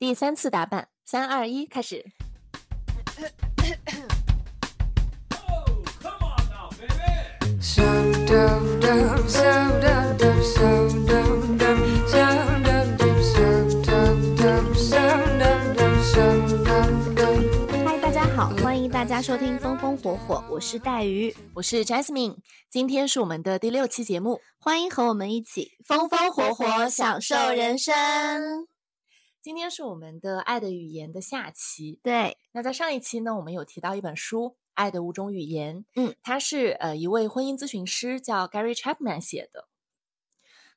[0.00, 2.02] 第三次打扮，三二一，开始。
[17.84, 22.38] 嗨，大家好，欢迎大家收听《风风火火》，我是带鱼，我是 Jasmine，
[22.70, 28.66] 今天是我们的第六期节目，欢迎和我们一起风风火火享受人生。
[29.42, 32.36] 今天是我们的《爱的语言》的下期，对。
[32.52, 39.68] 那在上一期呢，我们有提到一本书《爱的五种语言》，嗯，它是呃一位婚姻咨询师叫 Gary Chapman 写的。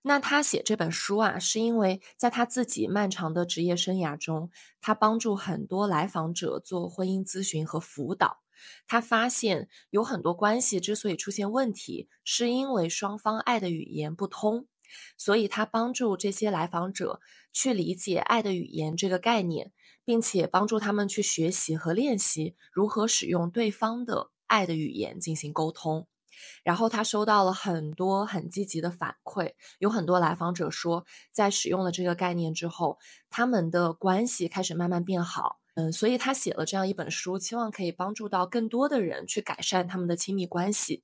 [0.04, 4.49] 那他写这本书啊，是因为在他自己漫长的职业生涯中，
[4.80, 8.43] 他帮助很多来访者做婚姻咨询和辅导。
[8.88, 14.68] 他发现有很多关系之所以出现问题，是因为双方爱的语言不通。
[15.17, 17.20] 所以，他帮助这些来访者
[17.51, 19.71] 去理解“爱的语言”这个概念，
[20.03, 26.07] 并且帮助他们去学习和练习如何使用对方的爱的语言进行沟通。
[26.63, 32.98] 然后，他收到了很多很积极的反馈，有很多来访者说，在使用了这个概念之后，
[33.29, 35.59] 他们的关系开始慢慢变好。
[35.75, 41.03] 嗯，所以他写了这样一本书，希望可以帮助到更多的人去改善他们的亲密关系。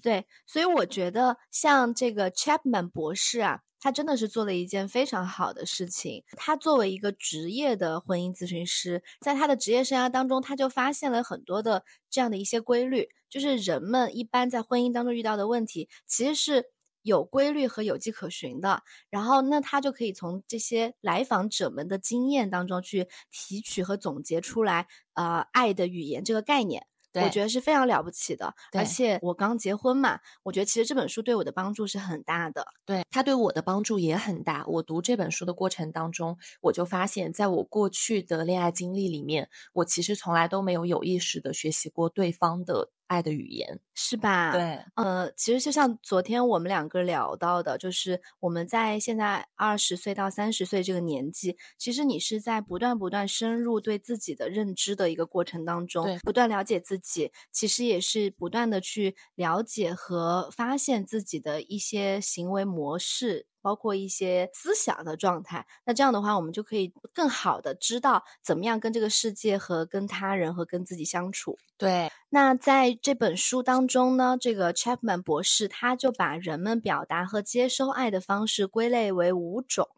[0.00, 6.22] 对，所以我觉得像这个 Chapman 博士啊，他真的是做了一件非常好的事情。
[6.36, 16.66] 他作为一个职业的婚姻咨询师，在他的职业生涯当中，他就发现了很多的这样的一些规律，就是人们一般在婚姻当中遇到的问题，其实是
[17.02, 18.82] 有规律和有迹可循的。
[19.10, 26.86] 然后，那他就可以从这些来访者们的经验当中去提取和总结出来，呃，爱的语言这个概念。
[27.24, 32.66] 我觉得是非常了不起的，而且我刚结婚嘛，我觉得其实这本书对我的帮助是很大的。
[32.84, 34.64] 对他对我的帮助也很大。
[34.66, 42.90] 我读这本书的过程当中，我就发现，在我过去的恋爱经历里面，我其实从来都没有有意识的学习过对方的。
[43.08, 44.52] 爱的语言是吧？
[44.52, 63.46] 对，呃，其实就像昨天我们两个聊到的，就是我们在现在二十岁到三十岁这个年纪，其实你是在不断不断深入对自己的认知的一个过程当中，不断了解自己，其实也是不断的去了解和发现自己的一些行为模式。
[63.60, 71.58] 包括一些思想的状态，那这样的话，我们就可以更好的知道怎么样跟这个世界和跟他人和跟自己相处。
[71.76, 79.88] 对，那在这本书当中呢，这个 Chapman 博士他就把人们表达和接收爱的方式归类为五种。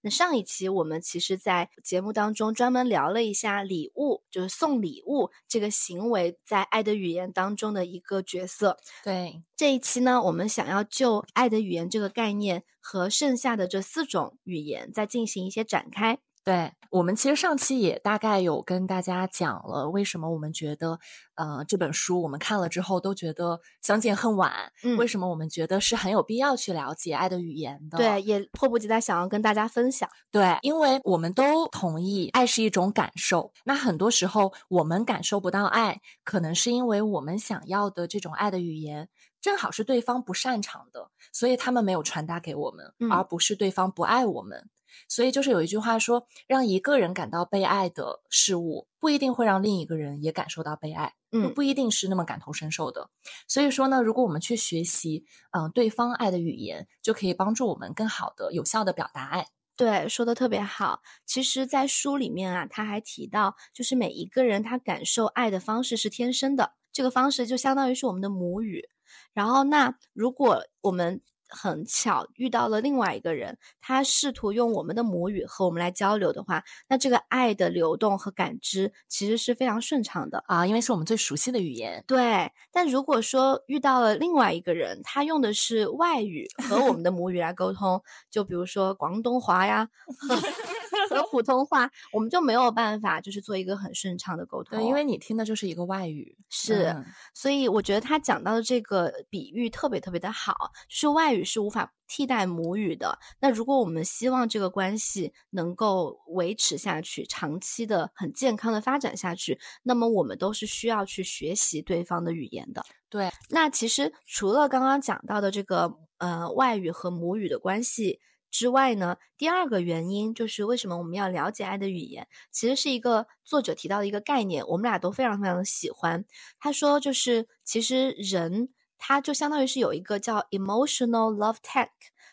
[0.00, 8.78] 那上一期我们其实，在节目当中专门聊了一下礼物，就是送礼物这个行为在爱的语言当中的一个角色。
[9.04, 12.64] 对，这一期呢，我们想要就爱的语言这个概念。
[12.88, 16.18] 和剩下的这四种语言再进行一些展开。
[16.44, 21.00] 对我们其实上期也大概有跟大家讲了，为什么我们觉得，
[21.34, 24.52] 呃，这本书我们看了之后都觉得相见恨晚。
[24.84, 27.98] 嗯，为什么我们觉得是很有必要去了解爱的语言的？
[27.98, 30.08] 对，也迫不及待想要跟大家分享。
[30.30, 33.52] 对，因为我们都同意，爱是一种感受。
[33.64, 39.08] 那很多时候我们感受不到爱，可能是因为我们想要的这种爱的语言。
[39.46, 44.68] 正好是对方不擅长的，所以他们没有传达给我们，而不是对方不爱我们。
[45.08, 53.08] 所以就是有一句话说，让一个人感到被爱的事物，不一定会让另一个人也感受到被爱，嗯，不一定是那么感同身受的。
[53.46, 59.46] 所以说呢，如果我们去学习，嗯，对方爱的语言，就可以帮助我们更好的、有效的表达爱。
[59.76, 61.02] 对，说的特别好。
[61.24, 68.88] 其实，在书里面啊，他还提到，就是每一个人他感受爱的方式是天生的，这个方式就相当于是我们的母语。
[69.36, 82.02] 然后，那如果我们很巧遇到了另外一个人，他试图用我们的母语和我们来交流的话，那这个爱的流动和感知其实是非常顺畅的啊，因为是我们最熟悉的语言。
[82.06, 89.88] 对，但如果说遇到了另外一个人，他用的是外语和我们的母语来沟通，就比如说广东话呀。
[91.08, 94.78] 和普通话，我们就没有办法，就是做一个很顺畅的沟通。
[94.78, 96.94] 对，因为你听的就是一个外语，是，
[97.34, 103.18] 所以我觉得他讲到的这个比喻特别特别的好，就是外语是无法替代母语的。
[103.40, 112.84] 那如果我们希望这个关系能够维持下去，长期的很健康的发展下去，那么我们都是需要去学习对方的语言的。
[113.08, 118.20] 对，那其实除了刚刚讲到的这个呃外语和母语的关系。
[118.58, 126.24] 之外呢，第二个原因就是为什么我们要了解爱的语言，其实是一个作者提到的一个概念，我们俩都非常非常的喜欢。
[126.58, 131.90] 他说，就是其实人他就相当于是有一个叫 emotional love tank，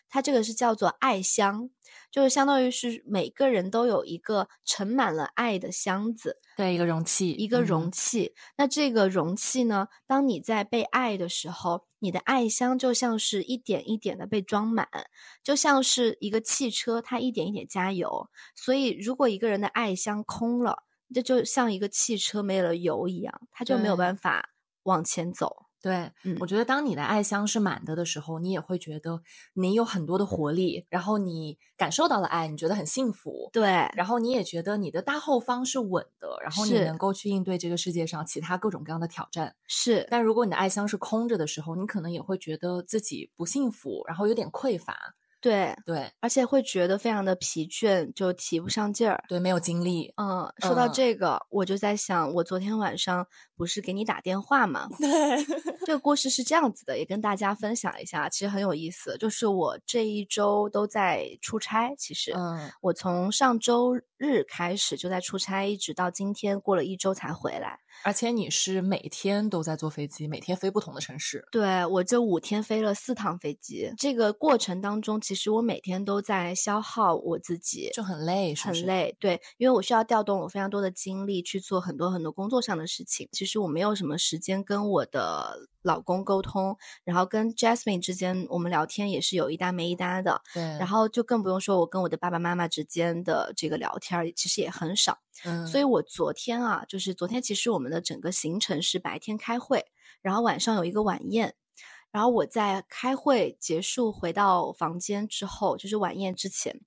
[0.08, 1.70] 它这个是叫做爱箱，
[2.10, 8.34] 就是相当于是每个人都有一个盛满了爱的箱子，对，一个容器，一个容嗯器。
[8.56, 14.88] 那这个容器呢，当你在被爱的时候，你的爱箱就像是一点一点的被装满，
[15.42, 18.28] 就像是一个汽车，它一点一点加油。
[18.54, 24.50] 所以，如果一个人的爱箱空了，这就像一个汽车没了油一样，它就没有办法
[24.84, 25.63] 往前走。
[25.84, 29.20] 对，嗯我觉得当你的爱箱是满的的时候，你也会觉得
[29.52, 33.50] 你有很多的活力，然后你感受到了爱，你觉得很幸福。
[33.52, 39.54] 对，然后你也觉得你的大后方是稳的，然后你能够去应对这个世界上其他各种各样的挑战。
[39.66, 45.14] 是，但如果你的爱箱是空着的时候，你可能也会觉得自己不幸福，然后有点匮乏。
[45.44, 49.22] 对，对而且会觉得非常的疲倦，就提不上劲儿。
[49.28, 50.10] 对，没有精力。
[50.16, 54.88] 嗯，说到嗯这个，我就在想，我昨天晚上不是给你打电话吗？
[54.98, 55.44] 对，
[55.84, 59.18] 这个故事是这样子的，也跟大家分享一下，其实很有意思。
[59.18, 67.78] 就是我这一周都在出差，其实，嗯我从上周日开始就在出差，一直到今天过了一周才回来。
[68.04, 71.46] 而且你是每天都在坐飞机，每天飞不同的城市。
[71.50, 78.68] 对我这五天飞了四趟飞机，这个过程当中，其实我每天都在消耗我自己，就很累，是是。
[78.68, 83.28] 很累，对，因为我需要调动我非常多的精力去做很多很多工作上的事情。
[83.32, 95.18] 其实我没有什么时间跟我的老公沟通，然后跟 Jasmine 之间我们聊天也是有一搭没一搭的，对，然后就更不用说我跟我的爸爸妈妈之间的这个聊天，其实也很少。
[95.44, 99.86] 嗯，所以我昨天啊，就是昨天其实我们的整个行程是白天开会，
[100.20, 101.54] 然后晚上有一个晚宴。
[102.10, 106.80] 然后我在开会结束回到房间之后，就是晚宴之前，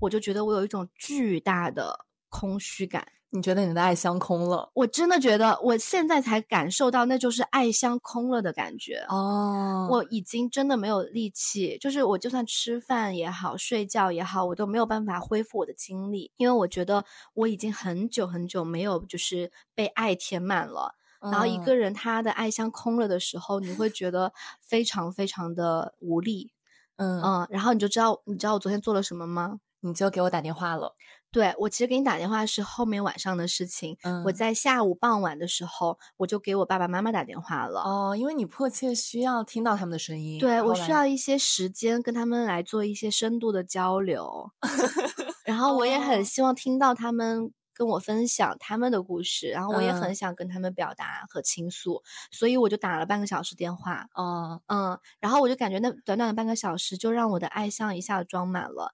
[0.00, 3.06] 我就觉得我有一种巨大的空虚感。
[3.32, 9.04] 你觉得你的爱箱空了我真的觉得，我现在才感受到那就是爱箱空了的感觉。
[9.08, 17.04] 哦我已经真的没有力气，就是我就算吃饭也好，睡觉也好，我都没有办法恢复我的精力，因为我觉得
[17.34, 20.94] 我已经很久很久没有就是被爱填满了。
[21.20, 26.52] 然后一嗯个人他的爱箱空了的时候，你会觉得非常非常的无力，
[26.96, 29.58] 嗯，嗯，然后你就知道，你知道我昨天做了什么吗？
[29.82, 30.94] 你就给我打电话了。
[31.32, 37.82] 对我其实给你打电话是后面晚上的事情，嗯，我在下午傍晚的时候，我就给我爸爸妈妈打电话了。
[37.82, 40.40] 哦，因为你迫切需要听到他们的声音。
[40.40, 44.50] 对我需要一些时间跟他们来做一些深度的交流，
[45.44, 46.00] 然后我也哦。
[46.00, 50.00] 很希望听到他们跟我分享他们的故事，然后我也嗯。
[50.00, 52.02] 很想跟他们表达和倾诉，
[52.32, 58.92] 所以我就打了半个小时电话，哦，嗯，然后我就感觉那短短的半个小时就让我的爱像一下子装满了，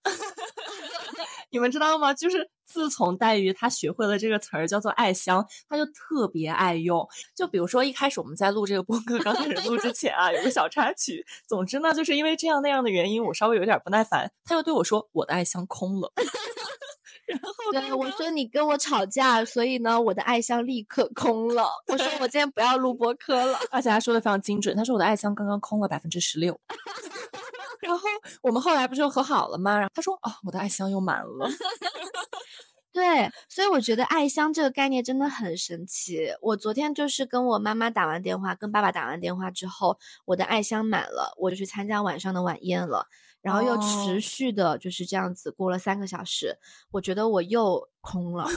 [1.57, 2.13] 你们知道吗？
[2.13, 7.09] 就是自从黛玉她学会了这个词儿叫做“爱香”，她就特别爱用。
[7.35, 11.25] 就比如说一开始我们在录这个播客刚开始录之前啊，有个小插曲。
[11.49, 16.13] 总之呢，就是因为这样那样的原因，我稍微有点不耐烦，她又对我说：“我的爱香空了。”
[17.27, 23.59] 然后对我说你跟我吵架，所以呢我的爱箱立刻空了，我说我今天不要录播客了。
[23.71, 26.59] 而且他说的非常精准，他说我的爱箱刚刚空了百分之十六。
[27.81, 28.09] 然后
[28.43, 29.77] 我们后来不是又和好了吗？
[29.79, 31.49] 然后他说哦，我的爱箱又满了。
[32.93, 36.31] 对，所以我觉得爱箱这个概念真的很神奇。
[36.41, 43.07] 我昨天就是跟我妈妈打完电话，跟爸爸打完电话之后，我的爱箱满了，我就去参加晚上的晚宴了，
[43.43, 46.59] 然后又哦持续的就是这样子过了三个小时，
[46.91, 48.47] 我觉得我又空了。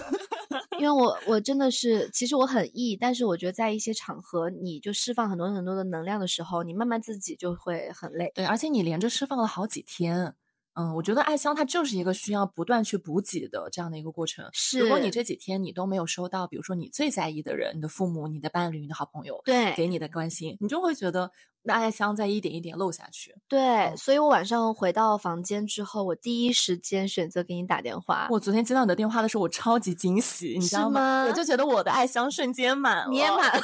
[0.79, 8.31] 因为我我真的是，其实我很 E，但是我觉得在一些场合，你就释放很多很多的能量的时候，你慢慢自己就会很累。
[8.33, 10.35] 对，而且你连着释放了好几天。
[10.75, 14.47] 嗯，我觉得爱香它就是一个需要不断去补给的这样的一个过程。
[14.53, 21.29] 是，如果你这几天你都没有收到，比如说你最在意的人，你的父母、你的伴侣、你的好朋友对给你的关心，你就会觉得
[21.63, 23.35] 那爱香在一点一点漏下去。
[23.47, 28.27] 对，所以我晚上回到房间之后，我第一时间选择给你打电话。
[28.31, 31.25] 我昨天接到你的电话的时候，我超级惊喜，你知道吗？
[31.27, 33.07] 我就觉得我的爱香瞬间满了。
[33.09, 33.61] 你也满了，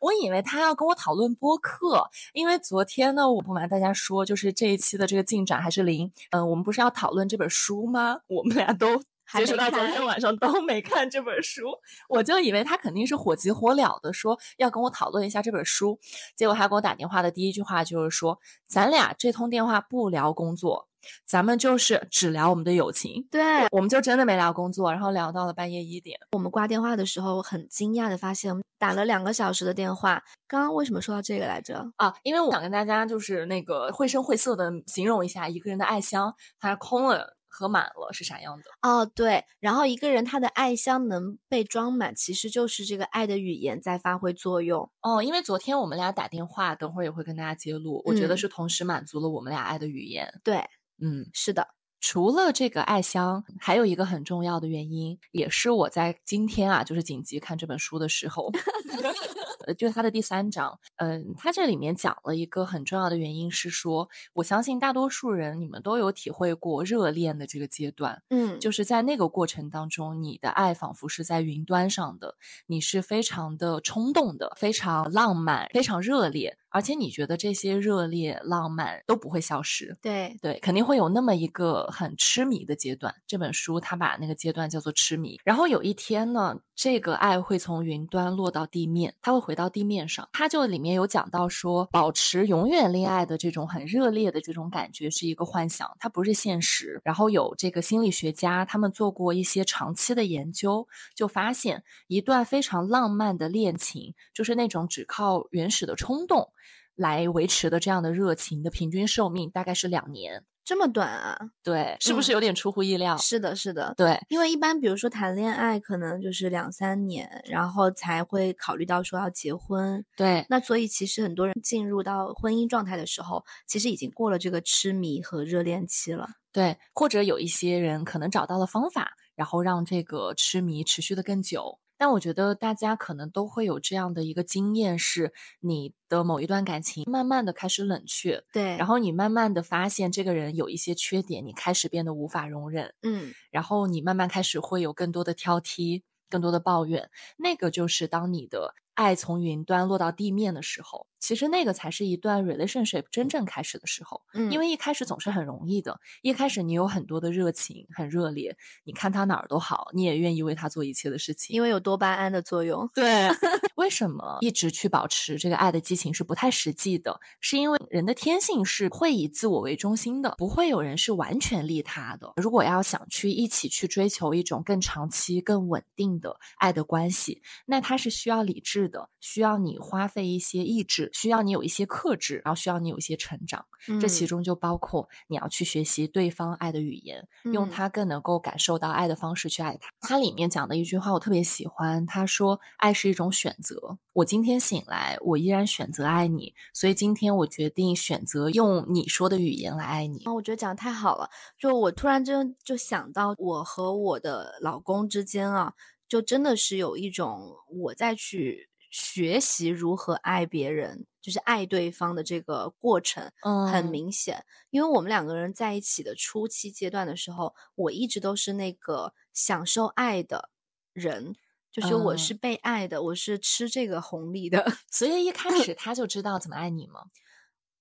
[0.00, 6.10] 我以为他要跟我讨论播客，因为昨天呢，我不瞒大家说，就是这一期的这个进展还是零。
[6.30, 8.18] 嗯、我们不是要讨论这本书吗？
[8.26, 11.64] 我们俩都截止到昨天晚上都没看这本书，
[12.08, 15.98] 我就以为他肯定是火急火燎的说要跟我讨论一下这本书，
[16.36, 20.88] 结果他给我打电话的第一句话就是说，咱俩这通电话不聊工作，
[21.26, 23.26] 咱们就是只聊我们的友情。
[23.30, 26.18] 对我们就真的没聊工作，然后聊到了半夜一点。
[26.32, 30.22] 我们挂电话的时候，很惊讶的发现，我们打了两个小时的电话。
[30.46, 31.92] 刚刚为什么说到这个来着？
[31.96, 38.64] 啊，因为我想跟大家就是那个绘声绘色的形容一下一个人的爱箱，它空了和满了是啥样的。
[38.82, 44.90] 哦，对，然后一个人他的爱箱能被装满，其实就是这个爱的语言在发挥作用。
[45.02, 50.40] 哦，因为昨天我们俩打电话，等会儿也会跟大家揭露，我觉得嗯是同时满足了我们俩爱的语言。
[50.44, 50.58] 对，
[51.02, 51.66] 嗯，是的。
[52.00, 58.52] 除了这个爱箱，还有一个很重要的原因，也是我在今天啊，就是紧急看这本书的时候，
[59.68, 72.34] 呃，就是他的第三章，嗯，他这里面讲了一个很重要的原因是说，我相信大多数人你们都有体会过热恋的这个阶段，嗯，就是在那个过程当中，你的爱仿佛是在云端上的，
[72.66, 76.56] 你是非常的冲动的，非常浪漫，非常热烈。
[76.70, 83.14] 而且你觉得这些热烈浪漫都不会消失，对对，肯定会有那么一个很痴迷的阶段。
[83.26, 85.40] 这本书它把那个阶段叫做痴迷。
[85.44, 90.28] 然后有一天呢，这个爱会从云端落到地面，它会回到地面上。
[90.32, 97.00] 它就里面有讲到说，保持永远恋爱的这种很热烈的这种感觉是一个幻想，它不是现实。
[97.02, 106.48] 然后有这个心理学家他们做过一些长期的研究，就发现一段非常浪漫的恋情，就是那种只靠原始的冲动。
[106.94, 111.38] 来维持的这样的热情的平均寿命大概是两年，这么短啊？
[111.64, 113.16] 对，是不是有点出乎意料？
[113.16, 120.04] 是的，是的，对，因为一般比如说谈恋爱可能就是两三年，然后才会考虑到说要结婚。
[120.14, 126.28] 对，那所以其实很多人进入到婚姻状态的时候，其实已经过了这个痴迷和热恋期了。
[126.52, 131.78] 对，或者有一些人可能找到了方法，然后让这个痴迷持续的更久。
[131.98, 151.07] 但我觉得大家可能都会有这样的一个经验，是你的某一段感情慢慢的开始冷却，对，然后你慢慢的发现这个人有一些缺点，你开始变得无法容忍，嗯，然后你慢慢开始会有更多的挑剔，更多的抱怨，那个就是当你的爱从云端落到地面的时候。
[151.18, 162.88] 其实那个才是一段 relationship 真正开始的时候，嗯，因为一开始总是很容易的，一开始你有很多的热情，很热烈，你看他哪儿都好，你也愿意为他做一切的事情，因为有多巴胺的作用。
[162.94, 163.28] 对，
[163.76, 167.18] 为什么一直去保持这个爱的激情是不太实际的？
[167.40, 172.32] 是因为人的天性是会以自我为中心的，不会有人是完全利他的。
[172.36, 181.07] 如果要想去一起去追求一种更长期、更稳定的爱的关系，那它是需要理智的，需要你花费一些意志。
[181.12, 183.64] 需要你有一些克制，然后需要你有一些成长，
[184.00, 189.90] 这其中就包括你要去学习对方爱的语言，用他更能够感受到爱的方式去爱他。
[190.00, 193.98] 他里面讲的一句话我特别喜欢，他说：“爱是一种选择。
[194.12, 205.74] 我今天醒来，我依然选择爱你，所以今天我决定选择用你说的语言来爱你。”我觉得讲的太好了，就我突然间就想到我和我的老公之间啊，
[206.08, 208.67] 就真的是有一种我在去。
[208.90, 214.44] 学习如何爱别人，就是爱对方的这个过程，嗯，很明显。
[214.70, 220.50] 因为我们两个人在一起的初期阶段的时候，我一直都是那个享受爱的
[220.92, 221.36] 人，
[221.70, 224.72] 就是我是被爱的，我是吃这个红利的。
[224.90, 227.04] 所以一开始 他就知道怎么爱你吗？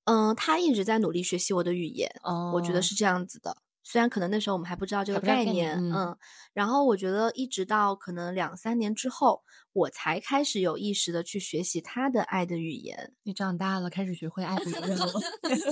[0.06, 3.58] 嗯，他一直在努力学习我的语言，哦，我觉得是这样子的。
[3.90, 6.18] 虽然可能那时候我们还不知道这个概念，嗯，
[6.52, 9.42] 然后我觉得一直到可能两三年之后，
[9.72, 13.14] 我才开始有意识的去学习他的爱的语言。
[13.24, 15.08] 你长大了，开始学会爱别人了。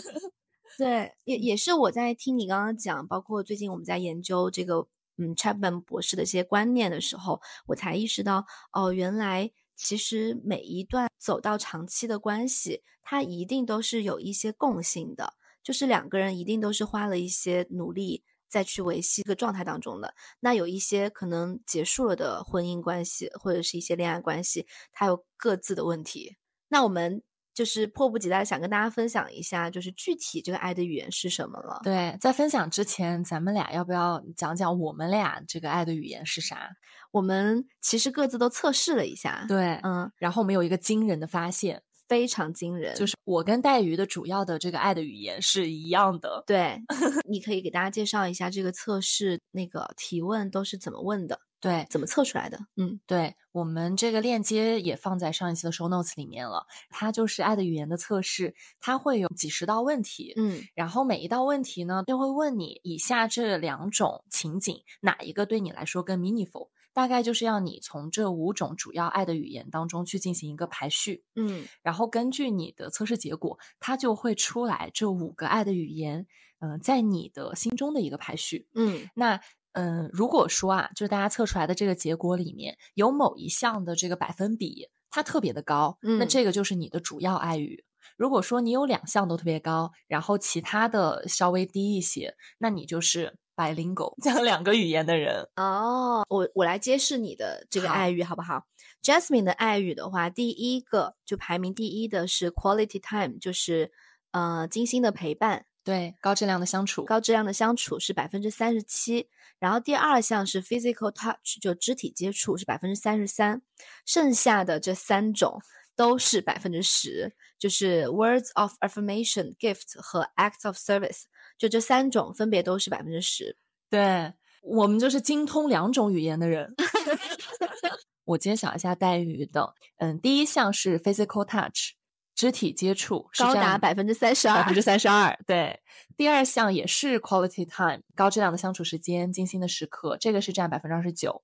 [0.80, 15.34] 对，也也是我在听你刚刚讲，包括最近我们在研究这个嗯 Chapman 博士的一些观念的时候，我才意识到，哦，原来其实每一段走到长期的关系，它一定都是有一些共性的。
[15.66, 20.14] 就是两个人一定都是花了一些努力再去维系一个状态当中的。
[20.40, 26.38] 那有一些可能结束了的婚姻关系，或者是一些恋爱关系，它有各自的问题。
[26.68, 31.82] 那我们就是迫不及待想跟大家分享一下，就是具体这个爱的语言是什么了。
[31.84, 36.70] 对，在分享之前，咱们俩要不要讲讲我们俩这个爱的语言是啥？
[37.12, 41.82] 我们其实各自都测试了一下，对，嗯，然后我们有一个惊人的发现。
[42.08, 46.44] 非常惊人，就是我跟带鱼的主要的这个爱的语言是一样的。
[46.46, 46.80] 对，
[47.28, 51.40] 你可以给大家介绍一下这个测试那个提问都是怎么问的？
[51.62, 52.60] 对，怎么测出来的？
[52.76, 56.68] 嗯，对我们这个链接也放在上一期的 show notes 里面了。
[56.92, 66.70] 它就是爱的语言的测试，它会有几十道问题，嗯，然后每一道问题呢，就会问你以下这两种情景，哪一个对你来说更 meaningful？
[66.96, 76.26] 大概就是要你从这五种主要爱的语言当中去进行一个排序，嗯，然后根据你的测试结果，它就会出来这五个爱的语言，
[76.60, 79.42] 嗯，在你的心中的一个排序，嗯，那
[79.74, 87.84] 嗯，如果说啊，就是大家测出来的这个结果里面有某一项的这个百分比它特别的高，嗯，那这个就是你的主要爱语。
[88.16, 93.38] 如果说你有两项都特别高，然后其他的稍微低一些，那你就是。
[93.56, 98.66] Bilingual 讲两个语言的人哦，我我来揭示你的这个爱语好不好
[99.04, 103.92] ？Jasmine 的爱语的话，第一个就排名第一的是 quality time，就是
[104.32, 105.66] 呃精心的陪伴。
[105.84, 109.30] 对，高质量的相处，高质量的相处是百分之三十七。
[109.60, 113.62] 然后第二项是 physical touch，就肢体接触是百分之三十三。
[114.04, 115.62] 剩下的这三种
[115.96, 121.26] 都是百分之十，就是 words of affirmation、gift 和 acts of service，
[121.58, 123.58] 就这三种分别都是百分之十。
[123.90, 126.74] 对我们就是精通两种语言的人。
[128.26, 131.92] 我揭晓一下待遇的，嗯，第一项是 physical touch，
[132.34, 135.38] 肢体接触，高达百分之三十二，百分之三十二。
[135.46, 135.80] 对，
[136.18, 141.44] 第二项也是 quality time，高质量的相处时间，精心的时刻，这个是占百分之二十九。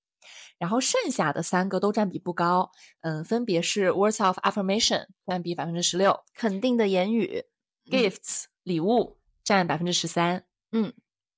[0.58, 7.44] 然后剩下的三个都占比不高，嗯，分别是 words of affirmation 占比百分之十六，肯定的言语
[7.86, 10.93] ，gifts 礼物占百分之十三，嗯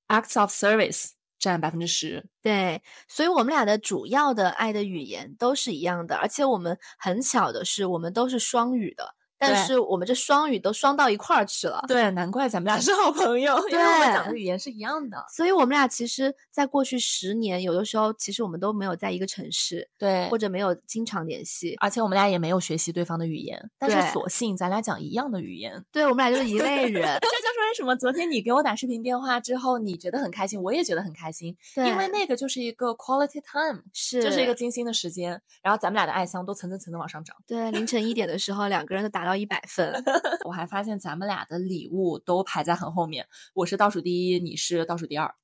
[0.08, 1.10] ，acts of service。
[1.36, 9.14] 占百分之十，对，所以我们俩的主要的爱的语言都是一样的，而且我们很巧的是，我们都是双语的。
[9.38, 15.24] 但是我们这双语都双到一块儿去了，对，难怪咱们俩是好朋友，因为我们讲的语言是一样的。
[15.34, 27.02] 所以我们俩其实，在过去十年，有的时候其实我们都没有在一个城市，对，或者没有经常联系，而且我们俩也没有学习对方的语言，但是索性咱俩讲一样的语言，对我们俩就是一类人。
[27.20, 37.36] 这就是为什么昨天你给我打视频电话之后，你觉得很开心，我也觉得很开心，因为那个就是一个 quality time，是，就是一个精心的时间，然后咱们俩的爱香都层层层的往上涨。
[37.46, 39.90] 对，凌晨一点的时候，两个人都达到一百分。
[40.44, 45.34] 我还发现咱们俩的礼物都排在很后面，我是倒数第一，你是倒数第二。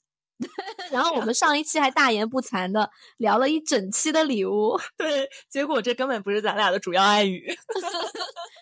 [0.91, 7.55] 然后我们上一期还大言不惭的聊了一整期的礼物， 对，结果这根本不是咱俩的主要爱语。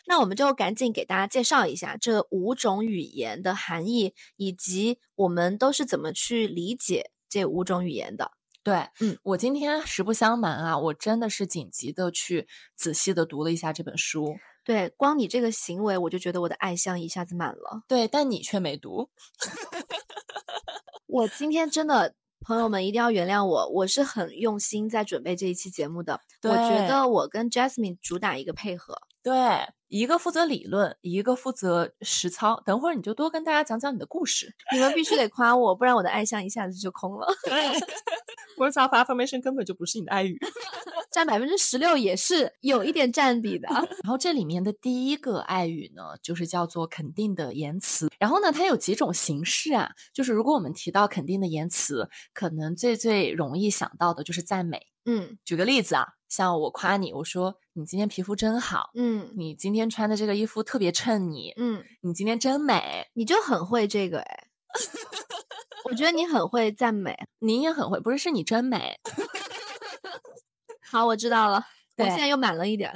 [0.07, 8.33] 那我们就赶紧给大家介绍一下这五种语言的含义，以及我们都是怎么去理解这五种语言的。
[8.65, 14.37] 对，嗯，我今天实不相瞒啊，我真的是紧急的去仔细的读了一下这本书。
[14.69, 17.85] 对，光你这个行为，我就觉得我的爱箱一下子满了。
[17.89, 19.09] 对，但你却没读。
[21.09, 26.21] 我今天真的，朋友们一定要原谅我，我是很用心在准备这一期节目的。
[26.43, 29.01] 我觉得我跟 Jasmine 主打一个配合。
[29.29, 32.63] 对，一个负责理论，一个负责实操。
[32.65, 34.55] 等会儿你就多跟大家讲讲你的故事。
[34.73, 37.27] 你们必须得夸我，不然我的爱箱一下子就空了。
[37.45, 37.53] 对
[38.57, 40.39] ，Words of affirmation 根本就不是你的爱语。
[41.13, 43.69] 占百分之十六也是有一点占比的。
[43.69, 48.11] 然后这里面的第一个爱语呢，就是叫做肯定的言辞。
[48.19, 49.91] 然后呢，它有几种形式啊？
[50.15, 54.81] 就是如果我们提到肯定的言辞，可能最最容易想到的就是赞美。
[55.05, 58.91] 嗯，举个例子啊，像我夸你，我说你今天皮肤真好。
[58.97, 61.53] 嗯，你今天穿的这个衣服特别衬你。
[61.57, 63.07] 嗯，你今天真美。
[63.15, 64.49] 你就很会这个哎，
[65.89, 68.99] 我觉得你很会赞美，你也很会，不是是你真美。
[70.91, 71.65] 好，我知道了。
[71.99, 72.93] 我现在又满了一点。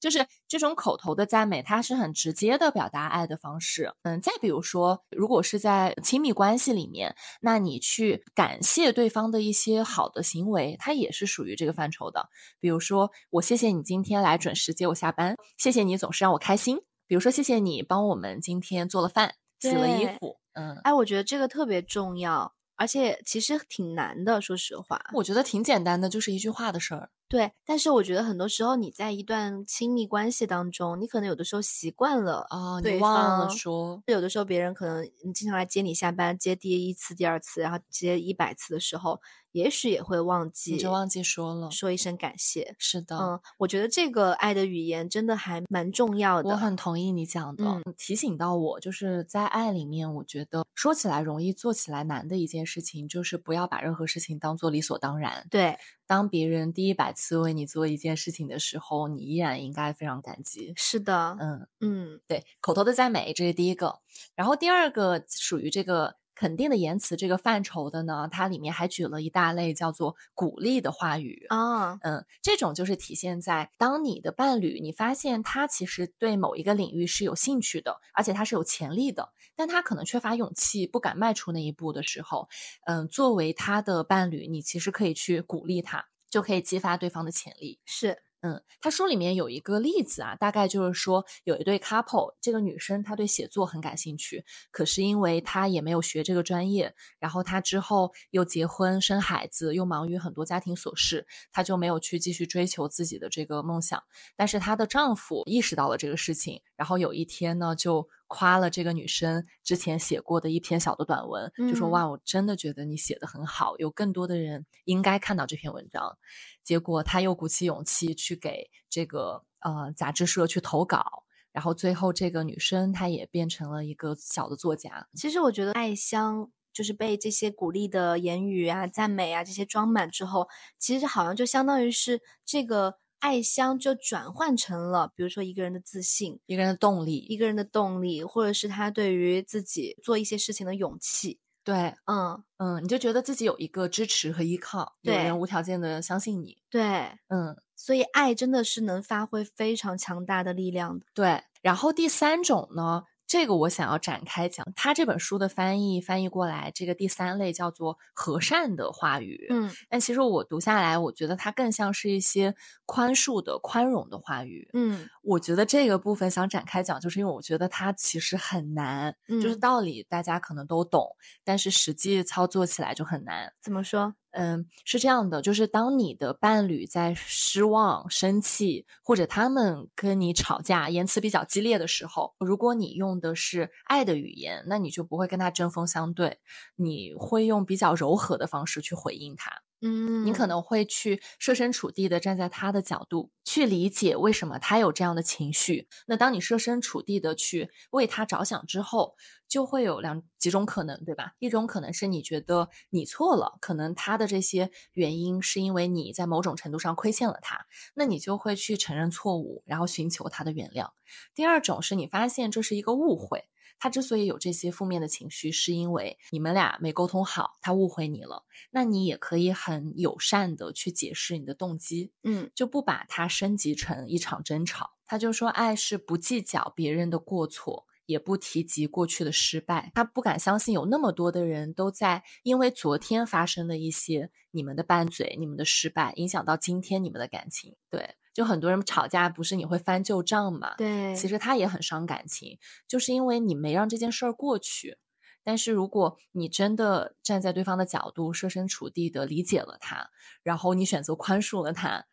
[0.00, 3.92] 就是这种口头的赞美，它是很直接的表达爱的方式。
[4.02, 12.28] 嗯，再比如说，如果是在亲密关系里面，那你去感谢对方的一些好的行为，它也是属于这个范畴的。
[12.60, 16.78] 比如说，我谢谢你今天来准时接我下班，谢谢你总是让我开心。
[17.06, 20.38] 比如说，谢谢你帮我们今天做了饭、洗了衣服。
[20.54, 22.54] 嗯，哎，我觉得这个特别重要。
[22.80, 27.10] 而且其实挺难的，说实话，我觉得挺简单的，就是一句话的事儿。
[27.28, 39.20] 对，但是我觉得很多时候你在一段亲密关系当中，你可能有的时候习惯了啊，你忘了说，有的时候别人可能你经常来接你下班，接第一次、第二次，然后接一百次的时候。
[39.58, 42.76] 也许也会忘记，你就忘记说了，说一声感谢。
[42.78, 46.50] 是的，嗯，我觉得这个爱的语言真的还蛮重要的。
[46.50, 47.64] 我很同意你讲的，
[47.96, 55.44] 提醒到我，就是在爱里面，我觉得说起来容易，做起来难的一件事情，就是不要把任何事情当做理所当然。
[55.50, 60.72] 对，当别人第一百次为你做一件事情的时候，你依然应该非常感激。
[60.76, 63.98] 是的，嗯嗯，对，口头的赞美，这是第一个，
[64.36, 66.14] 然后第二个属于这个。
[66.38, 82.48] 肯定的言辞这个范畴的呢，它里面还举了一大类叫做鼓励的话语啊，嗯，这种就是体现在当你的伴侣，你发现他其实对某一个领域是有兴趣的，而且他是有潜力的，但他可能缺乏勇气，不敢迈出那一步的时候，
[82.86, 88.22] 嗯，作为他的伴侣，你其实可以去鼓励他，就可以激发对方的潜力，是。
[88.40, 104.02] 嗯，他书里面有一个例子啊，大概就是说有一对 couple，这个女生她对写作很感兴趣，可是因为她也没有学这个专业，然后她之后又结婚生孩子，又忙于很多家庭琐事，她就没有去继续追求自己的这个梦想。
[104.36, 108.08] 但是她的丈夫意识到了这个事情，然后有一天呢就。
[108.28, 116.16] 夸了这个女生之前写过的一篇小的短文，就说哇，我真的觉得你写的很好，有更多的人应该看到这篇文章。
[116.62, 125.08] 结果他又鼓起勇气去给这个呃杂志社去投稿，然后最后这个女生她也变成了一个小的作家。
[125.14, 130.46] 其实我觉得爱香就是被这些鼓励的言语啊、赞美啊这些装满之后，
[130.78, 137.38] 其实好像就相当于是这个艾香就转换成了，比如说一个人的自信、一个人的动力一。
[137.38, 141.38] 个人的动力，或者是他对于自己做一些事情的勇气。
[141.62, 146.58] 对，嗯，嗯，你就觉得自己有一个支持和依靠，有对人无条件的相信你。
[146.68, 146.82] 对，
[147.28, 151.06] 嗯，所以爱真的是能发挥非常强大的力量的。
[151.14, 151.40] 对。
[151.62, 159.46] 然后第三种呢，这个我想要展开讲，他这本书的翻译翻译过来，这个第三类叫做和善的话语。
[159.50, 162.54] 嗯但其实我读下来，我觉得它更像是一些
[162.86, 164.68] 宽恕的、宽容的话语。
[164.72, 171.06] 嗯我觉得这个部分想展开讲，就是因为我觉得它其实很难，就是嗯道理大家可能都懂，
[171.44, 173.52] 但是实际操作起来就很难。
[173.60, 174.14] 怎么说？
[174.30, 186.38] 嗯，是这样的，就是当你的伴侣在失望、生气，或者他们跟你吵架、言辞比较激烈的时候，如果你用的是爱的语言，那你就不会跟他针锋相对，
[186.76, 189.50] 你会用比较柔和的方式去回应他。
[189.82, 195.88] 嗯，你可能会去设身处地的站在他的角度去理解为什么他有这样的情绪。
[196.06, 199.14] 那当你设身处地的去为他着想之后，
[199.48, 201.32] 就会有两几种可能，对吧？
[201.38, 210.90] 一种可能是你觉得你错了，可能他的这些原因是因为你在某种程度上亏欠了他，那你就会去承认错误，然后寻求他的原谅。
[211.36, 213.44] 第二种是你发现这是一个误会。
[213.78, 218.44] 他之所以有这些负面的情绪，是因为你们俩没沟通好，他误会你了。
[218.70, 224.90] 那你也可以很友善的去解释你的动机，嗯就不把它升级成一场争吵。
[225.06, 229.90] 他就说，爱是不计较别人的过错，也不提及过去的失败。
[229.94, 237.74] 他不敢相信有那么多的人都在因为昨天发生的一些你们的拌嘴、你们的失败，影响到今天你们的感情。
[237.88, 240.76] 对，就很多人吵架不是你会翻旧账嘛？
[240.76, 244.96] 对，其实他也很伤感情，就是因为你没让这件事儿过去。
[245.42, 250.10] 但是如果你真的站在对方的角度，设身处地的理解了他，
[250.44, 252.04] 然后你选择宽恕了他，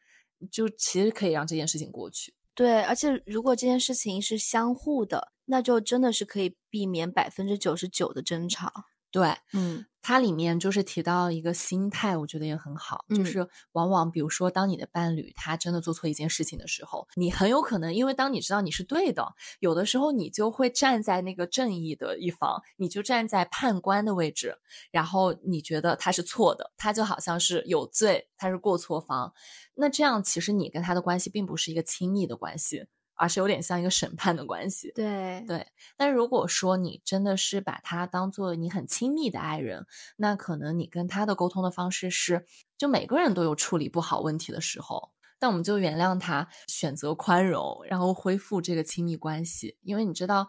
[0.49, 2.33] 就其实可以让这件事情过去。
[2.55, 8.73] 对，而且如果这件事情是相互的，那就真的是可以避免百分之九十九的争吵。
[9.11, 13.25] 对，嗯它里面就是提到一个心态，我觉得也很好，就嗯。
[13.25, 24.55] 是往往比如说，当你的伴侣他真的做错一件事情的时候，你很有可能因为当你知道你是对的，有的时候你就会站在那个正义的一方，你就站在判官的位置，
[24.91, 29.33] 然后你觉得他是错的，他就好像是有罪，他是过错方，
[29.73, 34.91] 那这样其实你跟他的关系并不是一个亲密的关系，而是有点像一个审判的关系。
[34.93, 39.85] 对对，但如果说你真的是把他当做你很亲密的爱人，
[40.17, 42.45] 那可能你跟他的沟通的方式是，
[42.77, 50.47] 就每个人都有处理不好问题的时候，但我们就原谅他，选择宽容，然后恢复这个亲密关系，因为你知道，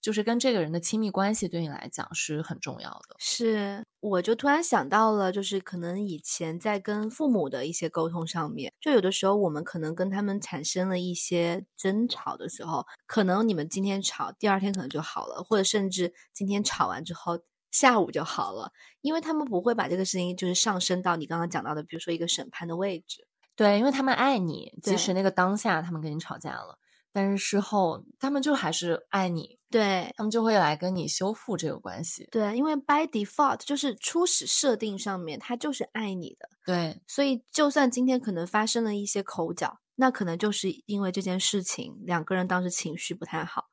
[0.00, 3.16] 就是跟这个人的亲密关系对你来讲是很重要的。
[3.18, 17.40] 是，我就突然想到了，就是可能以前在跟父母的一些沟通上面，就有的时候我们可能跟他们产生了一些争吵的时候，可能你们今天吵，第二天可能就好了，或者甚至今天吵完之后。
[17.72, 23.26] 下午就好了，因为他们不会把这个事情就是上升到你刚刚讲到的，比如说一个审判的位置。
[23.54, 26.78] 对，因为他们爱你，即使那个当下他们跟你吵架了，
[27.16, 32.28] 但是事后他们就还是爱你，对他们就会来跟你修复这个关系。
[32.30, 43.64] 对，因为 by default 就是初始设定上面，他就是爱你的，对，所以就算今天可能发生了一些口角，那可能就是因为这件事情，两个人当时情绪不太好。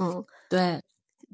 [0.00, 0.82] 嗯，对，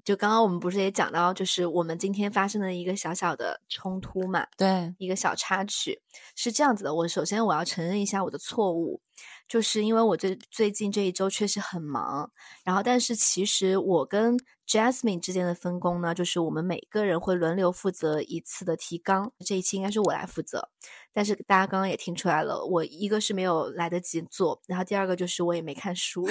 [0.04, 6.00] 就刚刚我们不是也讲到，就是我们今天发生的一个小小的冲突嘛，对，一个小插曲
[6.36, 6.94] 是这样子的。
[6.94, 9.00] 我首先我要承认一下我的错误，
[9.48, 12.30] 就是因为我最最近这一周确实很忙，
[12.64, 14.36] 然后但是其实我跟
[14.68, 20.68] Jasmine 之间的分工呢，就是我们每个人会轮流负责一次的提纲，这一期应该是我来负责。
[21.12, 26.26] 但是大家刚刚也听出来了，我一个是没有来得及做，然后第二个就是我也没看书。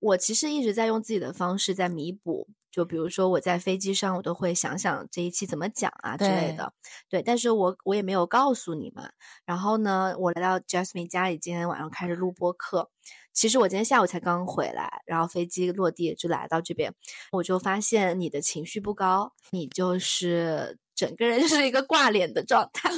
[0.00, 6.72] 我其实一直在用自己的方式在弥补，就比如说我在飞机上，我都会想想这一期怎么讲啊之类对的。
[7.08, 9.12] 对，但是我我也没有告诉你们。
[9.44, 12.90] 然后呢，我来到 Jasmine 家里，今天晚上开始录播课。
[13.32, 16.92] 其实我今天下午才刚回来，然后飞机落地就来到这边，
[17.30, 22.90] 我就发现你的情绪不高，你就是整个人就是一个挂脸的状态。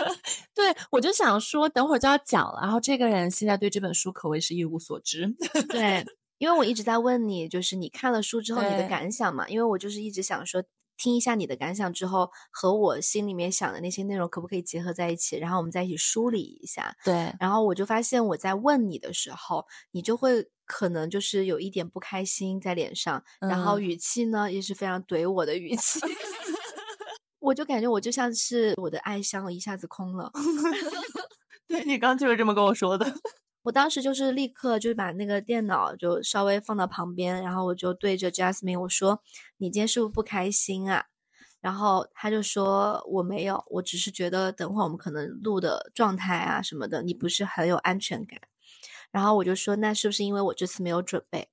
[0.54, 2.58] 对，我就想说，等会儿就要讲了。
[2.60, 5.34] 然后这个人现在对这本书可谓是一无所知。
[5.70, 6.04] 对，
[6.38, 9.48] 因为我一直在问你，就是你看了书之后你的感想嘛？
[9.48, 10.62] 因为我就是一直想说，
[10.96, 16.94] 听一下你的感想之后，和我心里面想的那些内容可不可以结合在一起，然后我们再一起梳理一下。
[17.04, 26.00] 对，然后我就发现我在问你的时候，你就会可能就是有一点不开心在脸上，然后嗯语气呢也是非常怼我的语气。
[27.40, 30.32] 我就感觉我就像是我的爱箱一下子空了，
[31.68, 33.06] 对你刚就是这么跟我说的。
[33.66, 39.20] 我当时就是立刻就把那个电脑就稍微放到旁边，然后我就对着 Jasmine 我说
[39.58, 41.06] ：“你今天是不是不开心啊？”
[41.60, 48.40] 然后他就说：“我没有，我只是觉得等会儿我们可能录的状态啊什么的，你不是很有安全感。”
[49.10, 51.48] 然后我就说：“那是不是因为我这次没有准备？”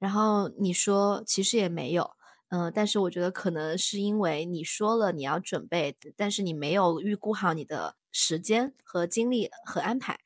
[0.00, 2.12] 然后你说：“其实也没有。”
[2.48, 10.18] 嗯，但是我觉得可能是因为你说了你要准备，但是你没有预估好你的时间和精力和安排，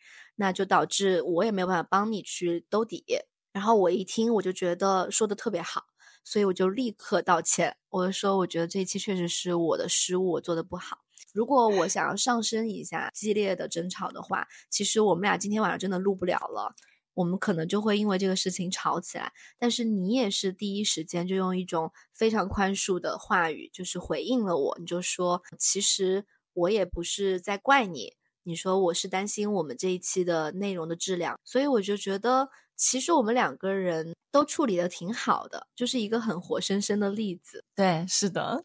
[0.43, 3.05] 那就导致我也没有办法帮你去兜底。
[3.53, 5.85] 然后我一听，我就觉得说的特别好，
[6.25, 7.77] 所以我就立刻道歉。
[7.91, 10.99] 我就说，我觉得这一期确实是我的失误，我做的不好。
[11.33, 16.75] 如果我想要上升一下激烈的争吵的话，其实我们俩今天晚上真的录不了了。
[17.15, 24.77] 我们可能就会因为这个事情吵起来，但是你也是第一时间就用一种非常宽恕的话语，就是回应了我。
[24.81, 26.25] 你就说，其实
[26.55, 37.65] 我也不是在怪你，你说我是担心我们这一期的内容的质量，所以我就觉得，其实我们两个人都处理的挺好的，就是一个很活生生的例子。
[37.75, 38.63] 对，是的，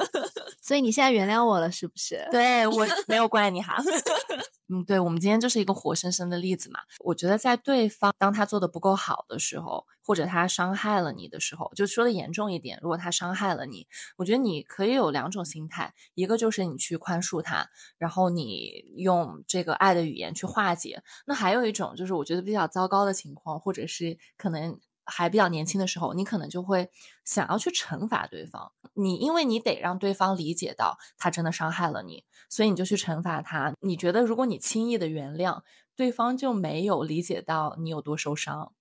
[0.62, 2.26] 所以你现在原谅我了，是不是？
[2.30, 3.82] 对我没有怪你哈。
[4.70, 6.80] 嗯，对，我们今天就是一个活生生的例子嘛。
[7.00, 21.02] 我觉得在对方当他做的不够好的时候，或者他伤害了你的时候，就说的严重一点，如果他伤害了你，我觉得你可以有两种心态，一个就是你去宽恕他，然后你用这个爱的语言去化解。
[21.26, 24.80] 那还有一种就是我觉得比较糟糕的情况，或者是可能。
[25.06, 26.90] 还比较年轻的时候，你可能就会
[27.24, 28.72] 想要去惩罚对方。
[28.94, 33.74] 你因为你得让对方理解到他真的伤害了你，所以你就去惩罚他。
[33.80, 35.62] 你觉得如果你轻易的原谅
[35.96, 38.72] 对方，就没有理解到你有多受伤，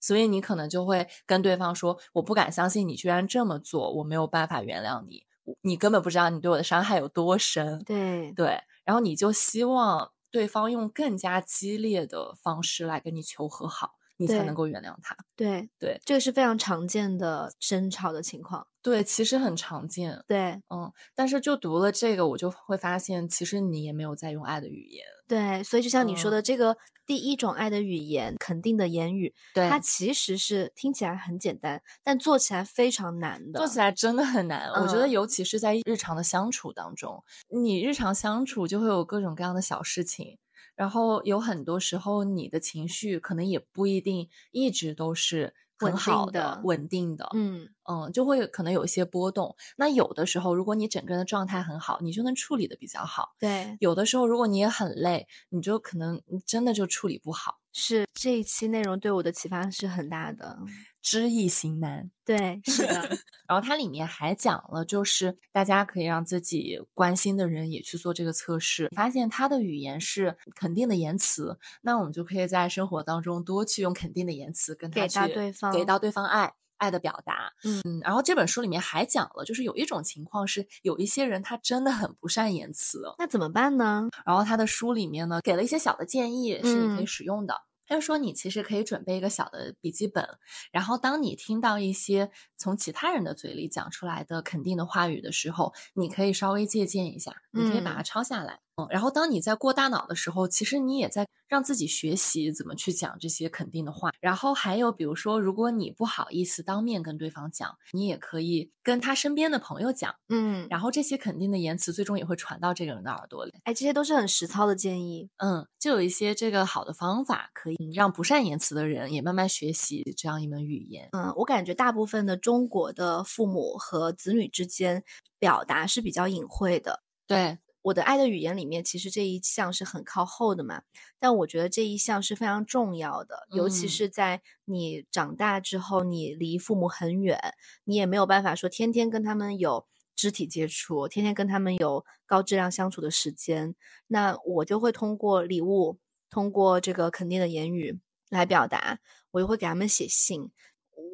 [0.00, 5.24] 所以你可能就会跟对方说：“我不敢相信你居然这么做，我没有办法原谅你。
[5.62, 13.94] 你根本不知道你对我的伤害有多深。”对对，然后你就希望对方用更加激烈的方式来跟你求和好。
[14.20, 15.16] 你才能够原谅他。
[15.34, 18.66] 对对，这个是非常常见的争吵的情况。
[18.82, 20.22] 对，其实很常见。
[20.26, 25.04] 对嗯，但是就读了这个，我就会发现，其实你也没有在用爱的语言。
[25.28, 33.58] 对，所以就像你说嗯的，这个第一种爱的语言，肯定的言语，对，它其实是听起来很简单，但做起来非常难的。
[33.58, 34.68] 做起来真的很难。
[34.70, 40.38] 我觉得，嗯尤其是在日常的相处当中，你日常相处就会有各种各样的小事情，
[40.80, 47.28] 然后有很多时候你的情绪可能也不一定一直都是很稳好定的稳定的。
[47.34, 49.54] 嗯，嗯，就会可能有一些波动。
[49.76, 57.60] 那有的时候，如果你整个人的状态很好，你就能处理的比较好；对，有的时候，如果你也很累，你就可能真的就处理不好。
[57.74, 60.58] 是这一期内容对我的启发是很大的。
[61.02, 62.10] 知易行难。
[62.24, 62.92] 对，是的，
[63.48, 76.52] 然后它里面还讲了，就是大家可以让自己关心的人也去做这个测试，发现他的语言是肯定的言辞，那我们就可以在生活当中多去用肯定的言辞跟他给到去对方给到对方爱。
[76.80, 84.08] 爱的表达，嗯然后这本书里面还讲了，就是有一种情况是，有一些人他真的很不善言辞，那怎么办呢？
[84.24, 87.54] 然后他的书里面呢给了一些小的建议，是你可以嗯使用的。
[87.90, 90.38] 他就说，你其实可以准备一个小的笔记本，
[90.70, 98.54] 然后当你听到一些从其他人的嘴里讲出来的肯定的话语的时候，你可以稍微借鉴一下，你可以把它嗯抄下来。
[98.54, 104.10] 嗯，然后当你在过大脑的时候，其实你也在让自己学习怎么去讲这些肯定的话。
[104.20, 113.52] 然后还有，比如说，如果你不好意思当面跟对方讲，你也可以跟他身边的朋友讲，嗯，然后这些肯定的言辞最终也会传到这个人的耳朵里。
[113.64, 115.28] 哎，这些都是很实操的建议。
[115.38, 121.08] 嗯，就有一些这个好的方法，可以让不善言辞的人也慢慢学习这样一门语言。
[121.12, 125.02] 嗯，我感觉大部分的中国的父母和子女之间
[125.38, 127.02] 表达是比较隐晦的。
[127.26, 130.82] 对，我的爱的语言里面，其实这一项是很靠后的嘛，
[131.18, 137.38] 但我觉得这一项是非常重要的，尤其嗯是在你长大之后，你离父母很远，
[137.84, 143.74] 你也没有办法说天天跟他们有肢体接触，天天跟他们有高质量相处的时间，
[144.08, 148.98] 那我就会通过礼物，通过这个肯定的言语来表达，
[149.30, 150.50] 我就会给他们写信。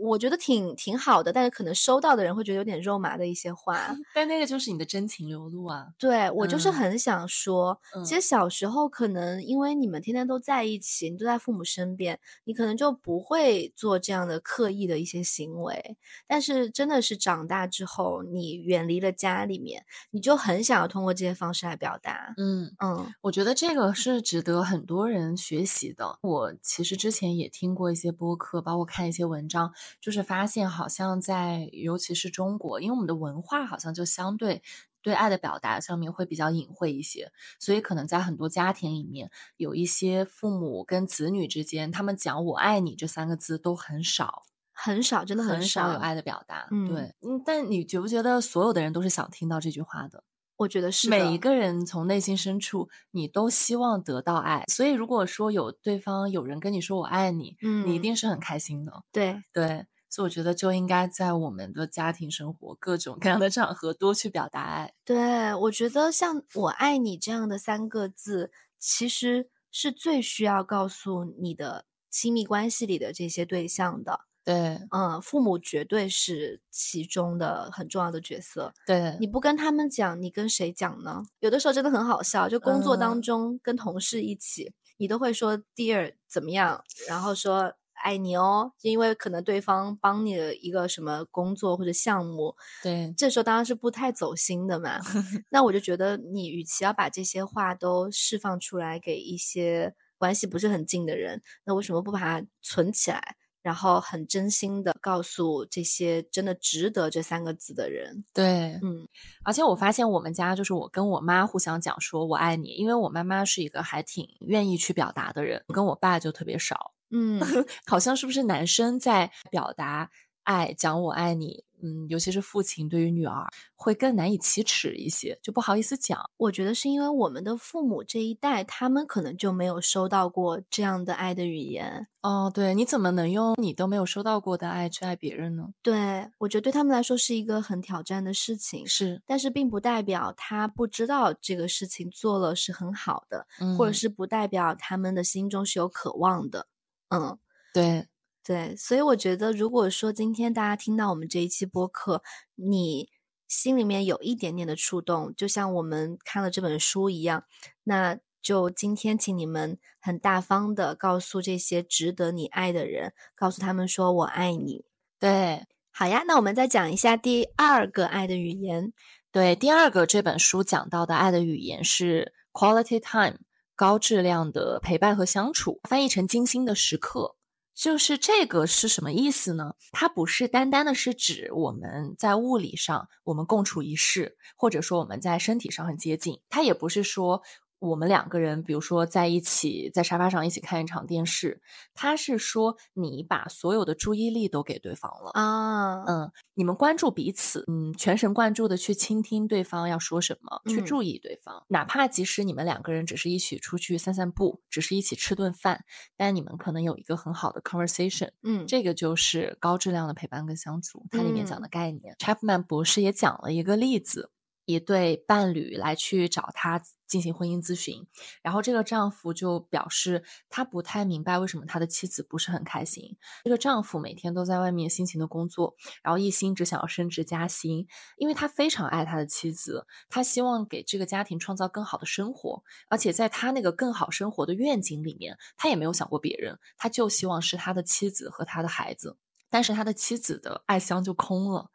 [0.01, 3.97] 我觉得挺挺好的，但是可能收到的人会觉得有点肉麻的一些话。
[4.15, 5.89] 但那个就是你的真情流露啊。
[5.99, 15.97] 对我就是嗯很想说，其实嗯小时候可能因为你们天天都在一起，你都在父母身边，你可能就不会做这样的刻意的一些行为。
[16.27, 22.35] 但是真的是长大之后，你远离了家里面，你就很想要通过这些方式来表达。
[22.37, 26.19] 嗯，嗯我觉得这个是值得很多人学习的。
[26.23, 34.63] 我其实之前也听过一些播客，包括看一些文章，就是发现好像在尤其是中国，因为我们的文化好像就相对。
[35.03, 46.67] 对爱的表达上面会比较隐晦一些，所以可能在很多家庭里面，有一些父母跟子女之间，他们讲“我爱你”这三个字都很少，很少，真的很少有爱的表达。
[46.73, 50.25] 嗯对，嗯，但你觉不觉得所有的人都是想听到这句话的？
[50.57, 54.65] 我觉得是每一个人从内心深处，你都希望得到爱。
[54.69, 59.03] 所以，如果说有对方有人跟你说“我爱你”，嗯你一嗯定是很开心的。
[59.13, 64.95] 对，对，所以我觉得就应该在我们的家庭生活各种各样的场合多去表达爱。
[65.05, 74.21] 对，我觉得像“我爱你”这样的三个字，其实是最需要告诉你的亲密关系里的这些对象的。
[74.47, 78.73] 对嗯，父母绝对是其中的很重要的角色。
[78.87, 81.25] 对，你不跟他们讲，你跟谁讲呢？
[81.41, 92.55] 有的时候真的很好笑，就工作当嗯中跟同事一起，你都会说 “dear” 怎么样，然后说爱你哦，因为可能对方帮你的一个什么工作或者项目，
[92.85, 95.01] 对这时候当然是不太走心的嘛。
[95.51, 108.25] 那我就觉得，你与其要把这些话都释放出来给一些关系不是很近的人，那为什么不把它存起来，然后很真心的告诉这些真的值得这三个字的人？
[108.33, 109.09] 对，嗯
[109.43, 116.93] 而且我发现我们家就是我跟我妈互相讲说“我爱你”，因为我妈妈是一个还挺愿意去表达的人，跟我爸就特别少。
[117.11, 117.41] 嗯，
[117.87, 120.09] 好像是不是男生在表达
[120.47, 126.19] 爱、讲我爱你，嗯，尤其是父亲对于女儿会更难以启齿一些，就不好意思讲。
[126.37, 132.07] 我觉得是因为我们的父母这一代，他们可能就没有收到过这样的爱的语言。
[132.23, 135.69] 哦，对，你怎么能用你都没有收到过的爱去爱别人呢？
[135.83, 138.87] 对我觉得对他们来说是一个很挑战的事情。
[138.87, 146.67] 是，但是并不代表他不知道这个事情做了是很好的，嗯，或者是不代表他们的心中是有渴望的。
[147.11, 147.39] 嗯，
[147.73, 148.05] 对，
[148.47, 152.23] 对，所以我觉得，如果说今天大家听到我们这一期播客，
[152.55, 153.09] 你
[153.49, 157.43] 心里面有一点点的触动，就像我们看了这本书一样，
[157.83, 164.85] 那就今天请你们很大方的告诉这些值得你爱的人，告诉他们说我爱你。
[165.19, 168.93] 对，好呀，那我们再讲一下第二个爱的语言。
[169.33, 169.57] 对。
[169.57, 173.39] 第二个这本书讲到的爱的语言是 quality time，
[173.75, 177.36] 高质量的陪伴和相处，翻译成精心的时刻。
[177.77, 179.75] 就是这个是什么意思呢？
[179.93, 186.41] 它不是单单的是指我们在物理上我们共处一室，或者说我们在身体上很接近。
[186.49, 187.43] 它也不是说
[187.79, 191.61] 我们两个人，比如说在一起在沙发上一起看一场电视。
[191.95, 195.31] 他是说你把所有的注意力都给对方了。
[195.35, 201.65] 啊，嗯，你们关注彼此，嗯，全神贯注的去倾听对方要说什么，去嗯注意对方。
[201.69, 205.85] 哪怕即使你们两个人只是一起出去散散步，只是一起吃顿饭，
[206.17, 211.07] 但你们可能有一个很好的 conversation，嗯，这个就是高质量的陪伴跟相处。
[211.11, 214.31] 它里面讲嗯的概念、c h a p m a n 博士也讲了一个例子。
[214.69, 218.07] 一对伴侣来去找他进行婚姻咨询，
[218.43, 223.17] 然后这个丈夫就表示他不太明白为什么他的妻子不是很开心。
[223.45, 239.17] 这个丈夫每天都在外面辛勤的工作，然后一心只想要升职加薪，因为他非常爱他的妻子，他希望给这个家庭创造更好的生活，而且在他那个更好生活的愿景里面，他也没有想过别人，他就希望是他的妻子和他的孩子。
[239.57, 241.71] 但是他的妻子的爱箱就空了，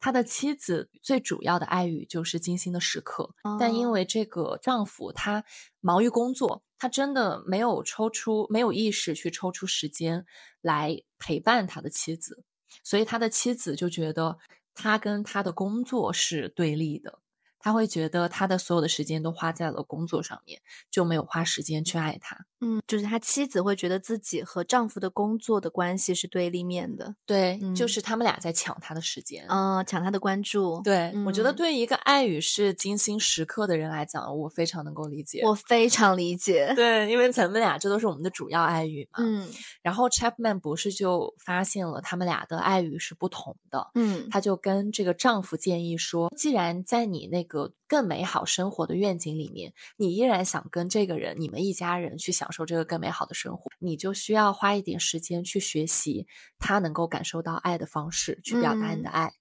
[0.00, 5.44] 他的妻子最主要的爱语就是精心的时刻，但因哦为这个丈夫他
[5.82, 10.24] 忙于工作，他真的没有抽出没有意识去抽出时间
[10.62, 12.42] 来陪伴他的妻子，
[12.82, 14.38] 所以他的妻子就觉得
[14.72, 17.18] 他跟他的工作是对立的。
[17.58, 22.46] 他会觉得他的所有的时间都花在了工作上面，就没有花时间去爱他。
[22.60, 29.46] 嗯，就是他妻子会觉得自己和丈夫的工作的关系是对立面的，对，就嗯是他们俩在抢他的时间。
[29.48, 30.80] 啊、抢他的关注。
[30.82, 35.42] 对，我觉得嗯对于一个爱语是精心时刻的人来讲，我非常能够理解。
[35.44, 36.72] 我非常理解。
[36.74, 39.18] 对，因为咱们俩这都是我们的主要爱语嘛。
[39.22, 39.48] 嗯
[39.82, 43.90] 然后 Chapman 博士就发现了他们俩的爱语是不同的。
[43.94, 56.28] 嗯他就跟这个丈夫建议说，既然在你那个更美好生活的愿景里面，你依然想跟这个人，你们一家人去享享受这个更美好的生活，你就需要花一点时间去学习
[56.60, 59.32] 他能够感受到爱的方式，去表达你的嗯爱。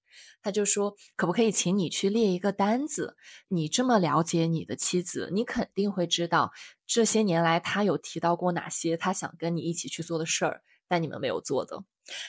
[0.41, 3.16] 他就说，可不可以请你去列一个单子？
[3.47, 6.51] 你这么了解你的妻子，你肯定会知道
[6.88, 11.84] 这些年来他有提到过哪些他想跟你一起去做的事儿，但你们没有做的。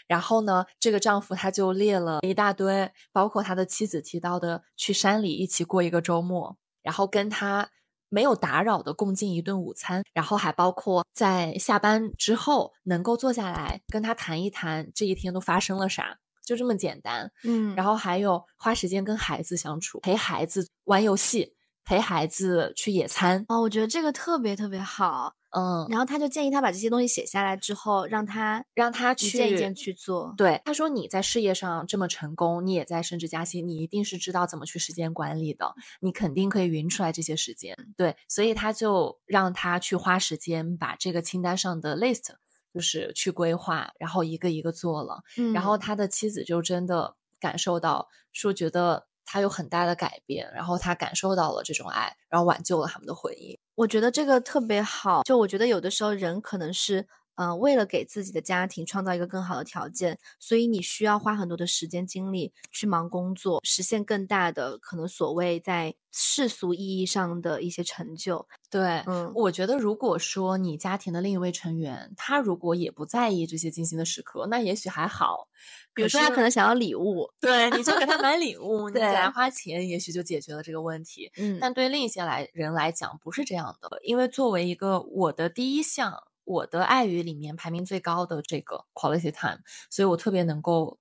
[0.06, 7.70] 然后呢，这个丈夫他就列了一大堆，包括他的妻子提到的去山里一起过一个周末，然后跟他
[8.16, 17.30] 没有打扰的共进一顿午餐，然后还包括在下班之后能够坐下来跟他谈一谈这一天都发生了啥，就这么简单。
[17.44, 21.52] 嗯，然后还有花时间跟孩子相处，陪孩子玩游戏，
[21.84, 23.44] 陪孩子去野餐。
[23.48, 25.34] 哦，我觉得这个特别特别好。
[25.58, 30.34] 嗯，然后他就建议他把这些东西写下来之后，让他让他一去件一件去做。
[30.36, 37.74] 对，他说你在事业上这么成功，你也在升职加薪，你一定是知道怎么去时间管理的，你肯定可以匀出来这些时间。
[37.96, 42.34] 对，所以他就让他去花时间把这个清单上的 list
[42.74, 45.22] 就是去规划，然后一个一个做了。
[45.38, 53.58] 嗯，然后他的妻子就真的感受到，说觉得他有很大的改变，然后他感受到了这种爱，然后挽救了他们的婚姻。
[53.74, 55.22] 我觉得这个特别好。
[55.24, 57.06] 就我觉得有的时候人可能是，
[57.36, 68.46] 呃，为了给自己的家庭创造一个更好的条件，所以你需要花很多的时间精力去忙工作，实现更大的可能所谓在世俗意义上的一些成就。
[68.70, 75.48] 对，嗯我觉得如果说你家庭的另一位成员，他如果也不在意这些精心的时刻，那也许还好。
[75.94, 81.30] 比如说他可能想要礼物，对，你就给 他买礼物，你给对他花钱，也许就解决了这个问题。
[81.36, 86.12] 嗯，但对另一些来人来讲，不是这样的，因为作为一个我的第一项，
[86.46, 90.98] 我的爱语里面排名最高的这个 quality time，所以我特别能够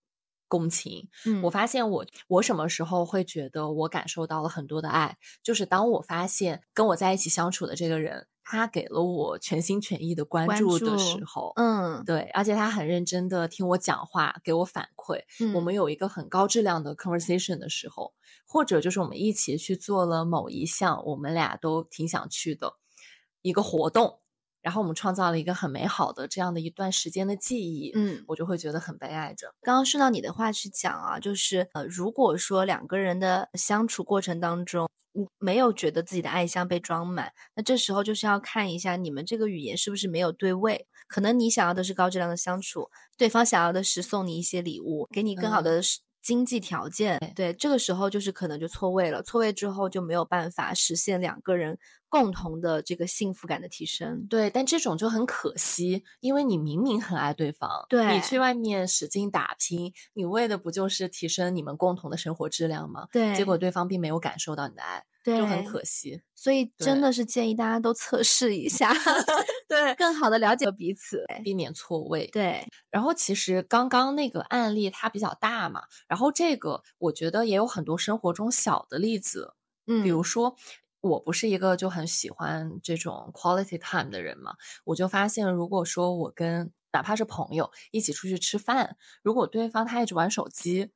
[0.49, 1.07] 共情。
[1.25, 1.41] 嗯。
[1.41, 12.05] 我发现我我什么时候会觉得我感受到了很多的爱，就是当我发现跟我在一起相处的这个人，他给了我全心全意的关关注的时候，嗯。
[12.05, 15.21] 对，而且他很认真的听我讲话，给我反馈，
[15.51, 15.61] 我嗯。
[15.61, 18.13] 们有一个很高质量的 conversation 的时候，
[18.45, 22.73] 或者就是我们一起去做了某一项我们俩都挺想去的
[23.41, 24.19] 一个活动，
[24.65, 29.53] 然后我们创造了一个很美好的这样的一段时间的记忆，嗯，我就会觉得很被爱着。
[29.61, 40.87] 刚刚顺到你的话去讲啊，就是呃，如果说两个人的相处过程当中，你没有觉得自己的爱箱被装满，那这时候就是要看一下你们这个语言是不是没有对位。
[41.07, 47.19] 可能你想要的是高质量的相处，对方想要的是送你一些礼物，给你更好嗯的是经济条件。
[47.35, 51.77] 对，这个时候就是可能就错位了，错位之后就没有办法实现两个人
[52.21, 54.25] 共同的这个幸福感的提升。
[54.27, 63.07] 对，但这种就很可惜，因为你明明很爱对方，对你去外面使劲打拼，你为的不就是提升你们共同的生活质量吗？
[63.11, 66.21] 对，结果对方并没有感受到你的爱，对就很可惜。
[66.35, 68.93] 所以真的是建议大家都测试一下，
[69.67, 71.25] 对，更好的了解彼此。
[71.43, 72.27] 避免错位。
[72.27, 79.53] 对，然后其实刚刚那个案例它比较大嘛，然后这个我觉得也有很多生活中小的例子，
[79.87, 80.55] 嗯，比如说。
[81.09, 90.89] 我不是一个就很喜欢这种 quality time 的人嘛，我就发现，如果说我跟哪怕是朋友一起出去吃饭，如果对方他一直玩手机，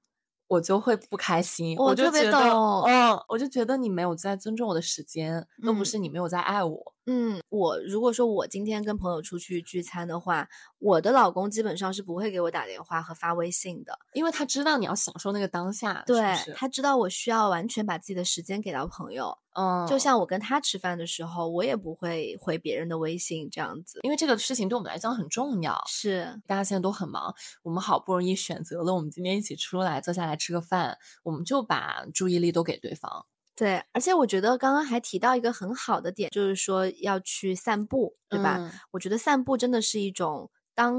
[0.47, 5.85] 我就会不开心，我就觉得，懂嗯，我就觉得你没有在尊重我的时间，都不嗯。
[5.85, 10.47] 是你没有在爱我，嗯，我如果说我今天跟朋友出去聚餐的话，
[10.77, 13.97] 我的老公基本上是不会给我打电话和发微信的。
[14.13, 23.99] 因为他知道你要享受那个当下，对是他知道我需要完全把自己的时间给到朋友，嗯，就像我跟他吃饭的时候，我也不会回别人的微信这样子。
[24.03, 27.33] 因为这个事情对我们来讲很重要，是，大家现在都很忙，
[27.63, 33.25] 我们好不容易选择了我们今天一起出来坐下来吃个饭，我们就把注意力都给对方。
[33.59, 38.55] 对，而且我觉得刚刚还提到一个很好的点，就是说要去散步，对吧？
[38.57, 40.95] 嗯我觉得散步真的是一种当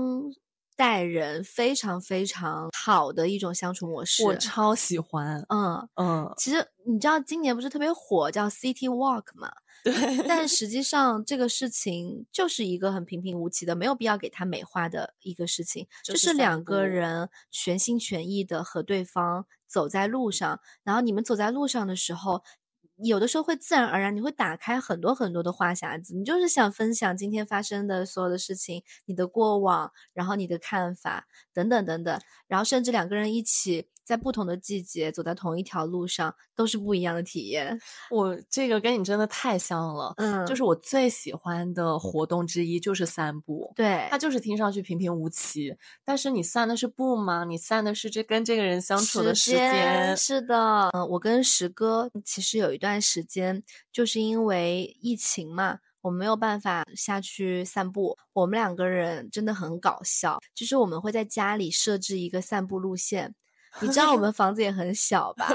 [0.76, 4.24] 代人非常非常好的一种相处模式。
[4.24, 9.50] 我超喜欢，嗯，嗯，其实你知道今年不是特别火叫 City Walk 嘛？
[9.84, 9.92] 对，
[10.28, 22.42] 但实际上这个事情就是一个很平平无奇的，没有必要给他美化的一个事情，就是两个人全心全意的和对方走在路上，然后你们走在路上的时候。
[23.02, 31.26] 有的时候会自然而然，你会打开很多很多的话匣子，你就是想分享今天发生的所有的事情，你的过往，然后你的看法
[31.68, 37.78] 等等等等，然后甚至两个人一起在不同的季节走在同一条路上，都是不一样的体验。
[38.10, 43.72] 我这个跟你真的太像了，嗯，就是我最喜欢的活动之一就是散步。
[43.76, 47.44] 对，它就是听上去平平无奇，但是你散的是步吗？
[47.44, 50.16] 你散的是这跟这个人相处的时间。
[50.16, 58.16] 是的，嗯，我跟石哥其实有一段时间，就是因为疫情嘛，我没有办法下去散步。
[58.32, 63.34] 我们两个人真的很搞笑，就是我们会在家里设置一个散步路线。
[63.80, 65.46] 你知道我们房子也很小吧？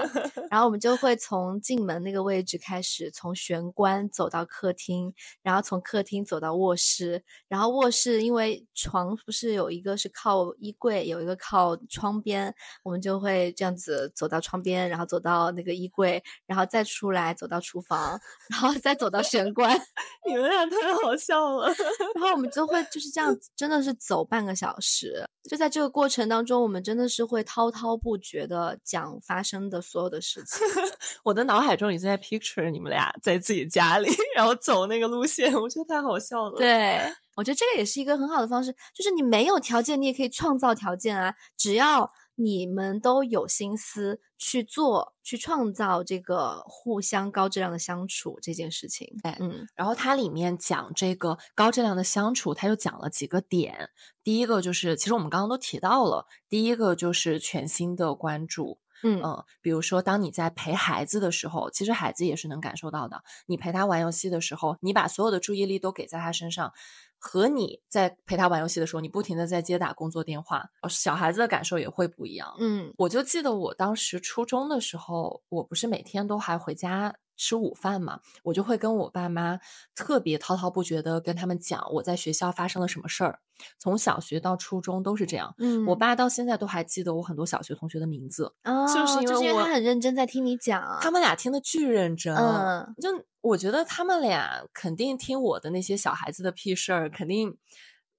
[0.50, 5.14] 然后我们就会从进门那个位置开始，从玄关走到客厅，
[5.44, 12.54] 然后从客厅走到卧室，然后卧室因为床不是有一个是靠衣柜，有一个靠窗边，
[12.84, 18.18] 我们就会这样子走到窗边，然后走到那个衣柜，然后再出来走到厨房，
[18.50, 19.78] 然后再走到玄关。
[20.26, 21.68] 你们俩太好笑了。
[22.16, 25.26] 然后我们就会就是这样，真的是走半个小时。
[25.50, 30.60] 就在这个过程当中，我们真的是会滔滔不觉的讲发生的所有的事情。
[31.26, 36.58] 我的脑海中已经在 picture 你们俩在自己家里， 然后走那个路线，我觉得太好笑了。
[36.58, 37.02] 对，
[37.36, 42.14] 我觉得这个也是一个很好的方式，就是你没有条件，你也可以创造条件啊，只要。
[42.36, 49.18] 你们都有心思去做、去创造这个互相高质量的相处这件事情。
[49.24, 53.90] 哎，嗯，然后它里面讲这个高质量的相处，它就讲了几个点。
[54.24, 58.80] 第一个就是，其实我们刚刚都提到了，第一个就是全新的关注。
[59.04, 63.24] 嗯嗯，比如说，当你在陪孩子的时候，其实孩子也是能感受到的。
[63.46, 66.72] 你陪他玩游戏的时候，你把所有的注意力都给在他身上。
[67.18, 72.56] 和你在陪他玩游戏的时候，你不停的在接打工作电话，小孩子的感受也会不一样。
[72.60, 79.60] 嗯，我就记得我当时初中的时候，我不是每天都还回家吃午饭嘛，我就会跟我爸妈
[79.94, 83.40] 特别滔滔不绝的跟他们讲我在学校发生了什么事儿。
[83.80, 85.54] 从小学到初中都是这样。
[85.60, 88.54] 嗯，我爸到现在都还记得我很多小学同学的名字，
[88.94, 90.98] 就是因为他很认真在听你讲。
[91.02, 92.36] 他们俩听的巨认真。
[92.36, 93.10] 嗯，就
[93.42, 97.58] 我觉得他们俩肯定听我的那些小孩子的屁事儿，肯定。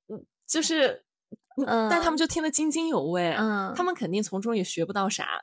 [0.09, 1.05] 嗯，就是，
[1.65, 5.41] 嗯，但他们就听得津津有味，嗯，他们肯定从中也学不到啥，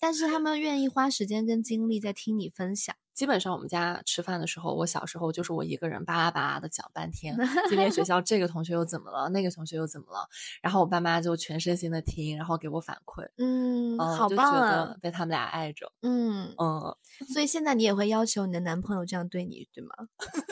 [0.00, 2.94] 但是他们愿意花时间跟精力在听你分享。
[3.20, 7.36] 基本上我们家吃饭的时候，我小时候就是我一个人巴拉巴拉的讲半天。
[7.68, 10.26] 今天学校这个同学又怎么了，那个同学又怎么了，
[10.62, 13.28] 然后我爸妈就全身心的听，然后给我反馈。
[13.36, 14.96] 嗯，好棒啊！
[15.02, 15.92] 被他们俩爱着。
[16.00, 16.96] 嗯嗯，
[17.30, 19.94] 所以现在你也会要求你的男朋友这样对你，对吗？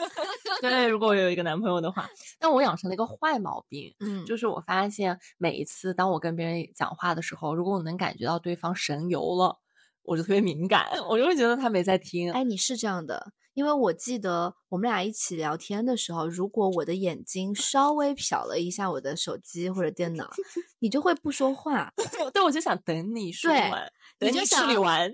[0.61, 2.07] 对，如果我有一个男朋友的话，
[2.37, 9.57] 但我养成了一个坏毛病，嗯，就是我发现每一次当我跟别人讲话的时候，如果我能感觉到对方神游了。
[10.03, 12.31] 我就特别敏感， 我就会觉得他没在听。
[12.31, 20.29] 哎，你是这样的，因为我记得我们俩一起聊天的时候，如果我的眼睛稍微瞟了一下我的手机或者电脑，
[20.79, 21.93] 你就会不说话。
[22.33, 25.11] 对，我就想等你说完，等你处理完。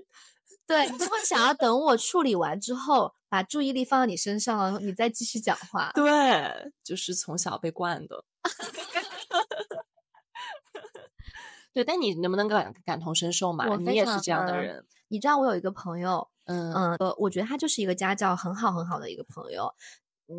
[0.66, 5.92] 对，你就会想要等我处理完之后，把注意力放到你身上，你再继续讲话。
[5.94, 8.24] 对，就是从小被惯的。
[11.76, 13.66] 对，但你能不能感感同身受嘛？
[13.76, 14.82] 你也是这样的人。
[15.08, 19.70] 你知道我有一个朋友，嗯嗯，呃，我觉得他就是一个家教很好很好的一个朋友。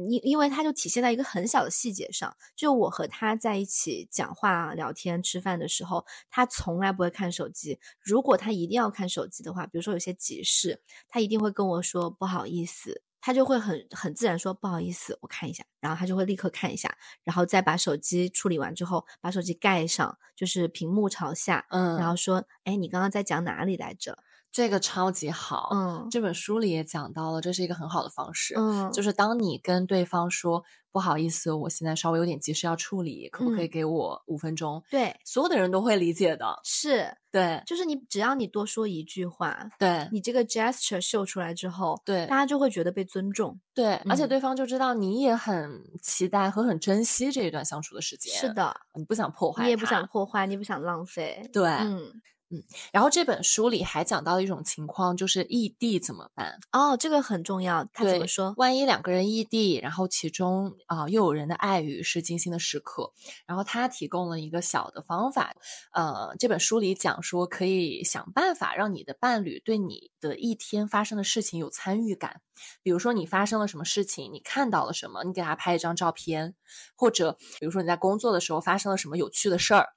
[0.09, 7.79] 因因为他就体现在一个很小的细节上，就我和他在一起讲话、聊天、吃饭的时候，他从来不会看手机。
[8.01, 13.03] 如果他一定要看手机的话，比如说有些急事，他一定会跟我说不好意思。
[13.28, 24.17] 他就会很很自然说不好意思，我看一下，然后他就会立刻看一下，然后再把手机处理完之后，把手机盖上，就是屏幕朝下，嗯，然后说，哎，你刚刚在讲哪里来着？
[24.51, 34.81] 这个超级好，嗯，这本书里也讲到了，这是一个很好的方式，嗯，就是当你跟对方说不好意思，我现在稍微有点急事要处理，可不可以给我五分钟？
[34.89, 37.15] 对，所有的人都会理解的，是。
[37.29, 40.09] 对，就是你只要你多说一句话，对。
[40.11, 52.11] 你这个 gesture 秀出来之后，对，大家就会觉得被尊重，对，而且对方就知道你也很期待和很珍惜这一段相处的时间，是的，你不想破坏，你也不想破坏，你也不想浪费，对，嗯。
[52.49, 56.57] 嗯，然后这本书里还讲到一种情况，就是异地怎么办？
[56.71, 57.83] 哦，这个很重要。
[57.91, 58.53] 他怎么说？
[58.55, 63.11] 万一两个人异地，然后其中啊又有人的爱语是精心的时刻，
[63.45, 65.53] 然后他提供了一个小的方法。
[65.91, 72.39] 呃，这本书里讲说，可以想办法让你的伴侣对你的一天发生的事情有参与感。
[72.81, 76.55] 比如说你发生了什么事情，你看到了什么，你给他拍一张照片，
[76.95, 79.89] 或者比如说你在工作的时候发生了什么有趣的事儿。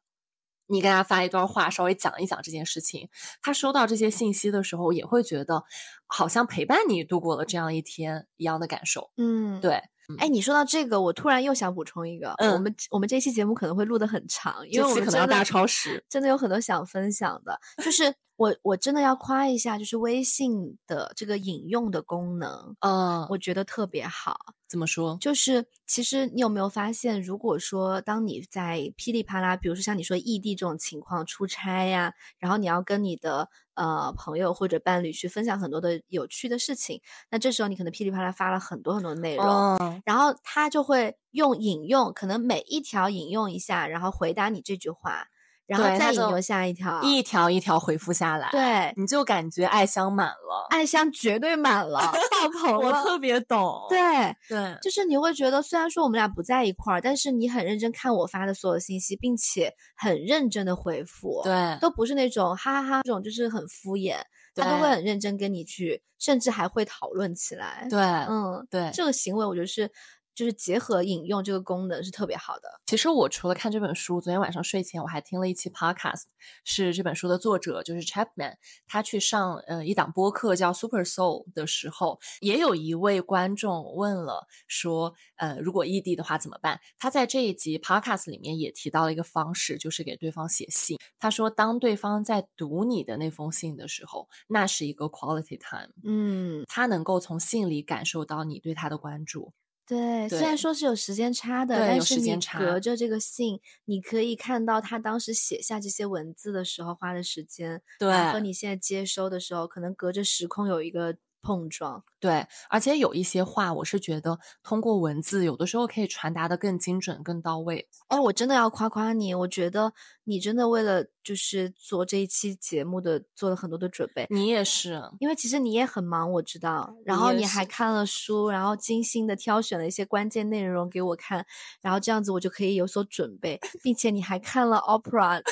[0.70, 3.08] 你给他发一段话，稍微讲一讲这件事情，
[3.42, 5.64] 他收到这些信息的时候，也会觉得
[6.06, 9.10] 好像陪伴你度过了这样一天一样的感受。
[9.16, 9.82] 嗯，对。
[10.18, 17.56] 哎，你说到这个，我突然又想补充一个，我们我们这期节目可能会录的很长，因为我们可能要大超时，真的有很多想分享的。
[17.84, 24.34] 就是我我真的要夸一下，就是微信的这个引用的功能，嗯，我觉得特别好。
[24.66, 25.18] 怎么说？
[25.20, 36.98] 就是其实你有没有发现，如果说当你在噼里啪啦，比如说像你说异地这种情况出差呀，然后你要跟你的呃朋友或者伴侣去分享很多的有趣的事情，
[37.30, 39.46] 那这时候你可能噼里啪啦发了很多很多内容，
[39.80, 45.26] 嗯然后他就会用引用，可能每一条引用一下，然后回答你这句话，
[45.70, 50.66] 然后再引用下一条，一条一条回复下来，，对，你就感觉爱香满了。
[50.70, 52.88] 爱香绝对满了，爆 棚了。
[52.88, 64.16] 我特别懂，对，对就是你会觉得，虽然说我们俩不在一块儿，但是你很认真看我发的所有信息，并且很认真的回复，对都不是那种哈哈哈这种，就是很敷衍，
[64.56, 67.86] 他都会很认真跟你去，甚至还会讨论起来。
[67.88, 68.90] 对，嗯，对。
[68.92, 69.88] 这个行为我觉得是，
[70.34, 72.80] 就是结合引用这个功能是特别好的。
[72.86, 76.24] 其实我除了看这本书，昨天晚上睡前我还听了一期 podcast，
[76.64, 78.56] 是这本书的作者就是 Chapman，
[78.86, 86.80] 他去上呃一档播客叫 Super Soul 的时候，也有一位观众问了说，呃，如果异地的话怎么办？
[86.98, 90.98] 他在这一集 podcast 里面也提到了一个方式，就是给对方写信。
[91.18, 99.52] 他说，当对方在读你的那封信的时候，那是一个 quality time，嗯，他能够从信里感受到你对他的关注。
[99.90, 112.04] 对，虽然说是有时间差的，但是你隔着这个信，你可以看到他当时写下这些文字的时候花的时间，然后和你现在接收的时候，可能隔着时空有一个碰撞。
[112.20, 117.88] 对，而且有一些话，我是觉得通过文字，有的时候可以传达的更精准、更到位。
[118.06, 119.92] 哎，我真的要夸夸你，我觉得
[120.30, 124.28] 你真的为了就是做这一期节目的做了很多的准备。
[124.30, 126.94] 你也是，因为其实你也很忙，我知道。
[127.04, 131.44] 然后你还看了书，然后精心的挑选了一些关键内容给我看，
[131.82, 135.42] 然后这样子我就可以有所准备， 并且你还看了 opera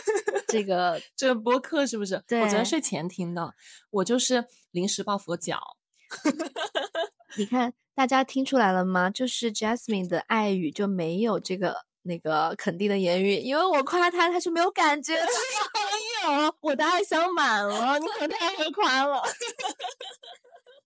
[0.46, 2.22] 这个 这个播客是不是？
[2.28, 3.52] 对我昨天睡前听的，
[3.90, 5.58] 我就是临时抱佛脚。
[7.36, 9.10] 你看，大家听出来了吗？
[9.10, 15.22] 就是 Jasmine 的爱语就没有这个那个肯定的言语，因为我夸他，他是没有感觉的。
[16.24, 19.22] 哎呦，我的爱香满了，你可太会夸了。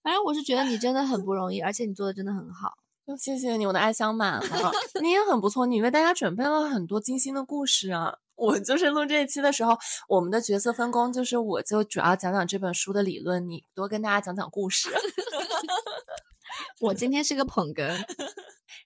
[0.02, 2.74] 反正我是觉得你真的很不容易，而且你做的真的很好。
[3.18, 4.72] 谢谢你，我的爱香满了。
[5.00, 8.18] 你也很不错，你为大家准备了很多精心的故事啊。
[8.34, 14.90] 我就是录这一期的时候，我们的角色分工就是，我就主要讲讲这本书的理论，你多跟大家讲讲故事。
[16.80, 18.04] 我今天是个捧哏，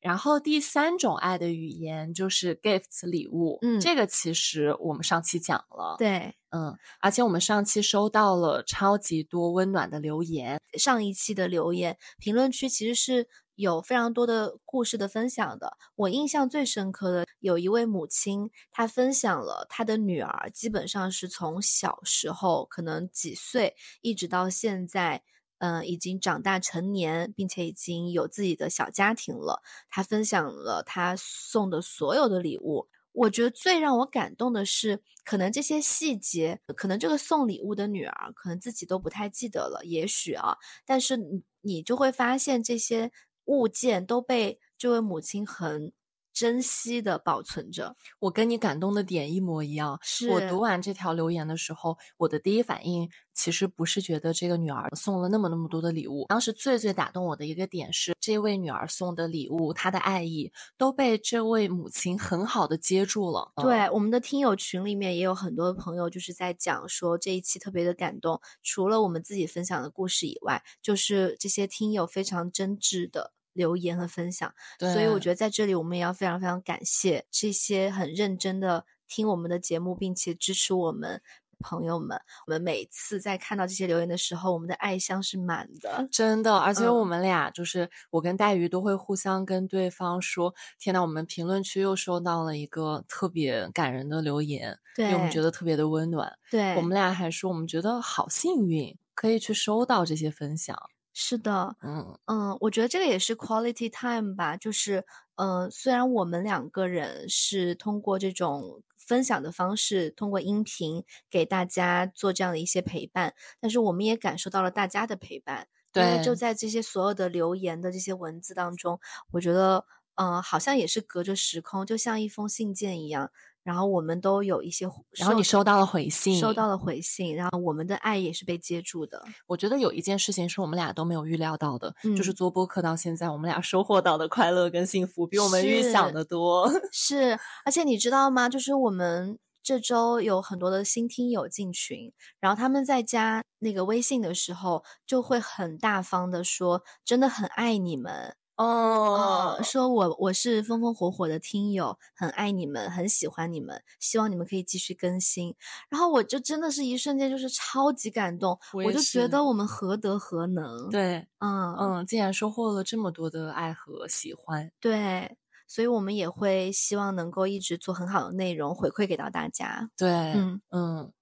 [0.07, 6.33] 然后第三种爱的语言就是 gifts 礼物，嗯这个其实我们上期讲了，，对。
[6.51, 13.27] 嗯，而且我们上期收到了超级多温暖的留言，上一期的留言评论区其实是
[13.57, 15.77] 有非常多的故事的分享的。
[15.97, 25.25] 我印象最深刻的有一位母亲，她分享了她的女儿，基本上是从小时候可能几岁，一直到现在。
[25.59, 29.63] 嗯，已经长大成年，并且已经有自己的小家庭了。
[29.89, 43.11] 她分享了她送的所有的礼物，我觉得最让我感动的是，可能这些细节，可能这个送礼物的女儿，可能自己都不太记得了，也许啊，但是你你就会发现这些
[43.47, 45.93] 物件都被这位母亲很
[46.37, 47.97] 珍惜的保存着。
[48.19, 49.99] 我跟你感动的点一模一样。
[50.03, 63.51] 是我读完这条留言的时候，我的第一反应其实不是觉得这个女儿送了那么那么多的礼物，当时最最打动我的一个点是，这位女儿送的礼物，她的爱意都被这位母亲很好的接住了。
[63.55, 74.53] 嗯对，我们的听友群里面也有很多朋友就是在讲说这一期特别的感动，除了我们自己分享的故事以外，就是这些听友非常真挚的留言和分享。
[74.79, 81.21] 所以我觉得在这里我们也要非常非常感谢这些很认真的听我们的节目，并且支持我们
[81.59, 82.21] 朋友们。
[82.47, 86.07] 我们每次在看到这些留言的时候，我们的爱箱是满的。
[86.13, 100.77] 真的，而且我嗯们俩就是我跟黛鱼都会互相跟对方说：“天呐，我们评论区又收到了一个特别感人的留言，因为我们觉得特别的温暖。”对，我们俩还说我们觉得好幸运，可以去收到这些分享。
[101.19, 105.03] 是的，嗯，嗯，我觉得这个也是 quality time 吧，就是，
[105.37, 115.69] 呃、虽然我们两个人是通过这种分享的方式，通过音频给大家做这样的一些陪伴，但是我们也感受到了大家的陪伴。
[115.93, 119.01] 对就在这些所有的留言的这些文字当中，
[119.33, 119.87] 我觉得，
[120.17, 123.31] 嗯、好像也是隔着时空，就像一封信件一样，
[123.67, 124.89] 然后我们都有一些，
[125.19, 129.21] 然后你收到了回信，收到了回信，然后我们的爱也是被接住的。
[129.49, 136.71] 我觉得有一件事情是我们俩都没有预料到的，就是嗯做播客到现在，我们俩收获到的快乐跟幸福比我们预想的多。
[136.93, 138.49] 是，而且你知道吗？
[138.49, 148.37] 就是我们这周有很多的新听友进群，然后他们在加那个微信的时候，就会很大方的说，真的很爱你们。
[148.57, 155.55] 哦呃，说我我是风风火火的听友，很爱你们，很喜欢你们，希望你们可以继续更新。
[155.91, 164.71] 然后我就真的是一瞬间就是超级感动，我我就觉得我们何德何能？，对，嗯嗯，竟然收获了这么多的爱和喜欢。
[164.81, 165.37] 对，
[165.69, 169.91] 所以我们也会希望能够一直做很好的内容回馈给到大家。
[169.97, 171.13] 对，嗯嗯，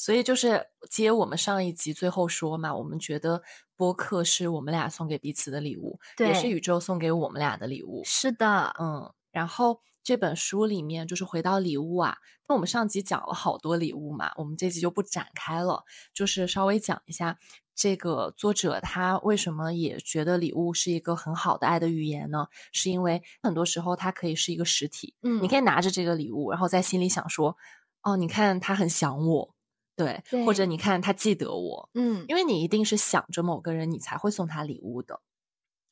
[0.00, 3.42] 所以就是接我们上一集最后说嘛，我们觉得
[3.76, 8.00] 播客是我们俩送给彼此的礼物，也是宇宙送给我们俩的礼物。
[8.06, 12.16] 是的，嗯，然后这本书里面就是回到礼物啊，
[12.48, 15.84] 那我们上集讲了好多礼物嘛，我们这集就不展开了，
[16.14, 17.38] 就是稍微讲一下
[17.74, 22.46] 这个作者他为什么也觉得礼物是一个很好的爱的语言呢？
[22.72, 27.54] 是因为很多时候它可以是一个实体，嗯，你可以拿着这个礼物，然后在心里想说，
[28.00, 29.54] 哦，你看他很想我，
[30.00, 35.20] 对，或者你看他记得我，嗯，因为你一定是想着某个人，你才会送他礼物的。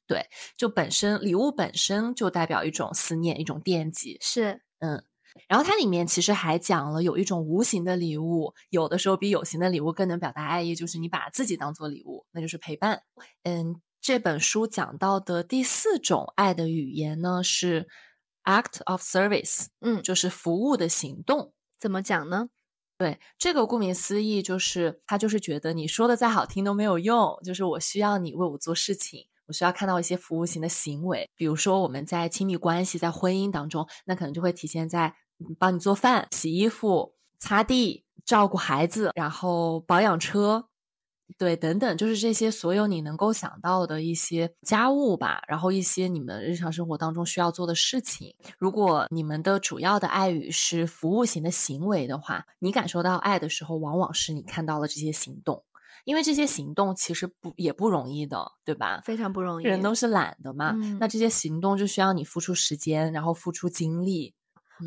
[0.07, 4.17] 对，就本身礼物本身就代表一种思念，一种惦记。
[4.23, 5.05] 是嗯，
[5.47, 13.03] 然后它里面其实还讲了有一种无形的礼物，有的时候比有形的礼物更能表达爱意，就是你把自己当做礼物，那就是陪伴。
[13.43, 17.87] 嗯，这本书讲到的第四种爱的语言呢是
[18.45, 21.53] act of service，嗯，就是服务的行动。
[21.79, 22.49] 怎么讲呢？
[22.99, 35.15] 对，这个顾名思义就是他就是觉得你说的再好听都没有用，就是我需要你为我做事情，我需要看到一些服务型的行为，比如说我们在亲密关系、在婚姻当中，那可能就会体现在
[35.61, 40.67] 帮你做饭、洗衣服、擦地、照顾孩子，然后保养车。
[41.37, 48.35] 对，等等，就是这些所有你能够想到的一些家务吧，然后一些你们日常生活当中需要做的事情。
[48.59, 55.63] 如果你们的主要的爱语是服务型的行为的话，你感受到爱的时候，往往是你看到了这些行动，
[56.05, 59.03] 因为这些行动其实不也不容易的，对吧？
[59.05, 59.67] 非常不容易。
[59.67, 64.35] 人都是懒的嘛，嗯那这些行动就需要你付出时间，然后付出精力。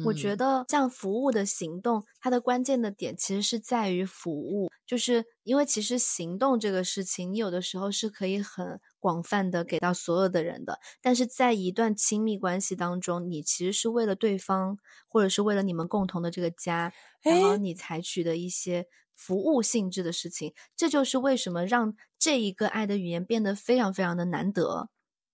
[0.02, 0.36] 我觉嗯。
[0.36, 14.78] 得像服务的行动，它的关键的点其实是在于服务，就是因为其实行动这个事情，你有的时候是可以很广泛的给到所有的人的，但是在一段亲密关系当中，你其实是为了对方，
[15.08, 24.90] 或者是为了你们共同的这个家，然后你采取的一些服务性质的事情，这就是为什么让这一个爱的语言变得非常非常的难得。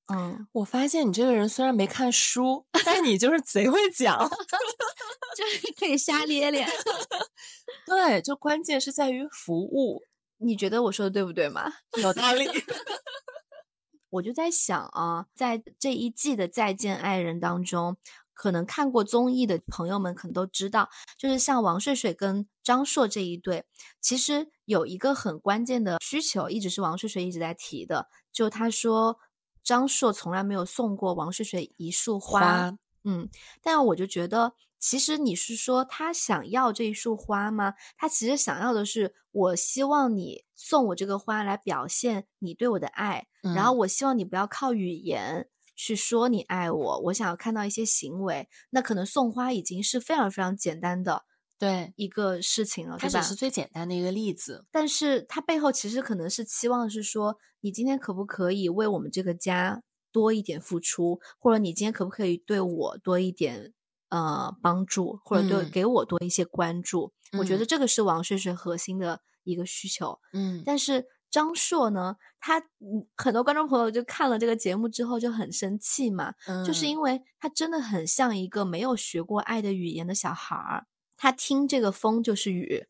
[0.08, 4.18] 嗯，我发现你这个人虽然没看书，但你就是贼会讲。
[5.38, 6.66] 就是可以瞎咧咧。
[7.86, 10.02] 对，就关键是在于服务，
[10.38, 11.72] 你觉得我说的对不对嘛？
[12.02, 12.48] 有道理。
[14.10, 17.98] 我就在想啊，在这一季的《再见爱人》当中，
[18.34, 23.66] 可能看过综艺的朋友们可能都知道，就是像王睡睡跟张硕这一对，
[24.02, 29.20] 其实有一个很关键的需求，一直是王睡睡一直在提的，就他说
[29.68, 33.30] 张硕从来没有送过王睡睡一束花，花嗯，
[33.62, 37.74] 但我就觉得，其实你是说他想要这一束花吗？
[37.98, 48.48] 他其实想要的是，我希望你送我这个花来表现你对我的爱，然后嗯我希望你不要靠语言去说你爱我，我想要看到一些行为。
[48.70, 51.26] 那可能送花已经是非常非常简单的
[51.60, 53.08] 对，一个事情了，它？
[53.10, 54.66] 只是最简单的一个例子。
[54.72, 59.82] 但是它背后其实可能是期望是说，你今天可不可以为我们这个家
[60.12, 63.74] 多一点付出，或者你今天可不可以对我多一点
[64.10, 67.12] 呃帮助，或者对、嗯给我多一些关注？
[67.38, 70.20] 我觉得嗯这个是王睡睡核心的一个需求。
[70.34, 76.34] 嗯，但是张硕呢，他嗯很多观众朋友就看了这个节目之后就很生气嘛，
[76.66, 80.86] 就是嗯因为他真的很像一个没有学过爱的语言的小孩儿，
[81.18, 82.86] 他听这个风就是雨，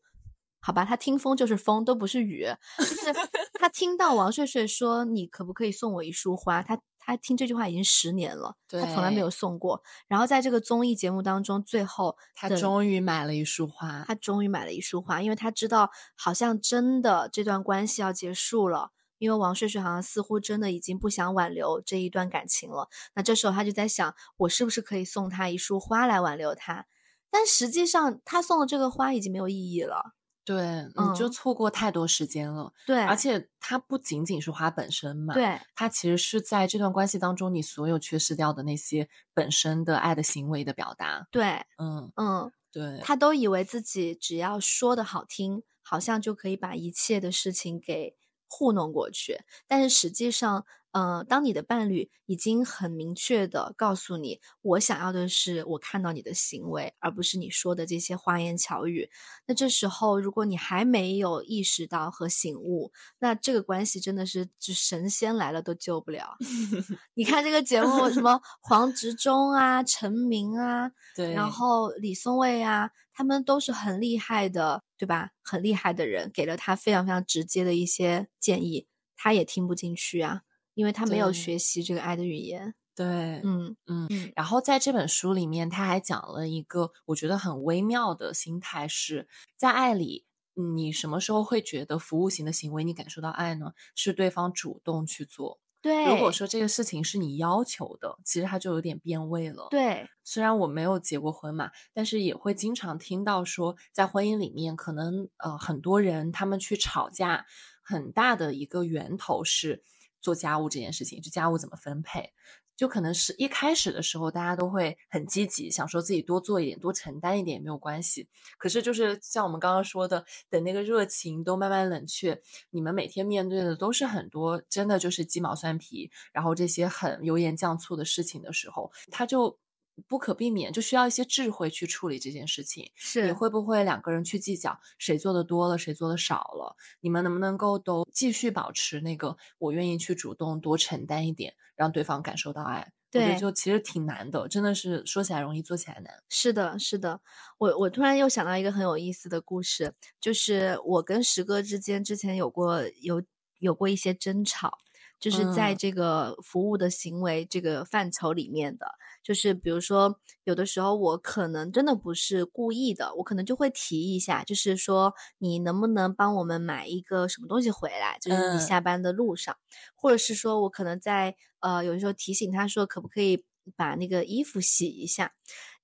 [0.60, 2.46] 好吧，他听风就是风，都不是雨，
[2.78, 3.12] 就是
[3.54, 9.82] 他听到王睡睡说你可不可以送我一束花，他他听这句话已经十年了，他从来没有送过。
[10.06, 14.04] 然后在这个综艺节目当中，最后他终于买了一束花。
[14.06, 22.90] 他终于买了一束花，因为他知道好像真的这段关系要结束了，因为王睡睡好像似乎真的已经不想挽留这一段感情了。
[23.14, 26.84] 那这时候他就在想，我是不是可以送他一束花来挽留他？
[27.30, 30.14] 但实际上，他送的这个花已经没有意义了。
[30.44, 32.72] 对，你就嗯错过太多时间了。
[32.86, 41.28] 对，而且它不仅仅是花本身嘛，，对它其实是在这段关系当中你所有缺失掉的那些本身的爱的行为的表达。
[41.30, 48.16] 对，嗯，嗯，对，他都以为自己只要说的好听，好像就可以把一切的事情给
[48.48, 49.40] 糊弄过去。
[49.66, 50.64] 但是实际上，
[50.98, 59.08] 呃，当你的伴侣已经很明确的告诉你，我想要的是我看到你的行为，而不是你说的这些花言巧语。
[59.46, 62.90] 那这时候，如果你还没有意识到和醒悟，
[63.20, 66.36] 那这个关系真的是就神仙来了都救不了。
[67.14, 75.30] 你看这个节目，什么 黄执中啊、陈明啊，对，然后李松蔚啊，他们都是很厉害的，对吧？
[75.44, 80.42] 很厉害的人，给了他非常非常直接的一些建议，他也听不进去啊。
[80.78, 83.04] 因为他没有学习这个爱的语言，对，
[83.42, 84.08] 嗯嗯。
[84.36, 89.26] 然后在这本书里面，他还讲了一个我觉得很微妙的心态，是
[89.56, 90.24] 在爱里，
[90.54, 93.72] 你什么时候会觉得服务型的行为你感受到爱呢？
[93.96, 95.58] 是对方主动去做。
[95.80, 99.66] 对，如果说这个事情是你要求的，其实他就有点变味了。
[99.72, 107.46] 对，虽然我没有结过婚嘛，但是也会经常听到说，在婚姻里面，可能呃很多人他们去吵架，
[107.82, 109.82] 很大的一个源头是。
[110.20, 112.32] 做家务这件事情，就家务怎么分配，
[112.76, 118.28] 就可能是一开始的时候，大家都会很积极，想说自己多做一点，多承担一点也没有关系。
[118.58, 122.40] 可是就是像我们刚刚说的，等那个热情都慢慢冷却，
[122.70, 129.58] 你们每天面对的都是很多真的就是鸡毛蒜皮，然后这些很油盐酱醋的事情的时候，他就。
[130.06, 132.90] 不可避免，就需要一些智慧去处理这件事情。
[132.94, 136.76] 是你会不会两个人去计较谁做的多了，谁做的少了？
[137.00, 142.92] 你们能不能够都继续保持那个我愿意去主动多承担一点，让对方感受到爱？
[143.10, 146.12] 对，就其实挺难的，真的是说起来容易，做起来难。
[146.28, 147.20] 是的，是的。
[147.56, 153.22] 我我突然又想到一个很有意思的故事，就是我跟石哥之间之前有过有
[153.58, 154.78] 有过一些争吵。
[155.20, 158.86] 就是在这个服务的行为这个范畴里面的，
[159.28, 169.54] 就是比如说，有的时候我可能真的不是故意的，我可能就会提一下，就是说你能不能帮我们买一个什么东西回来，就是你下班的路上，
[169.94, 173.44] 或者是说我可能在呃有的时候提醒他说可不可以
[173.76, 175.34] 把那个衣服洗一下，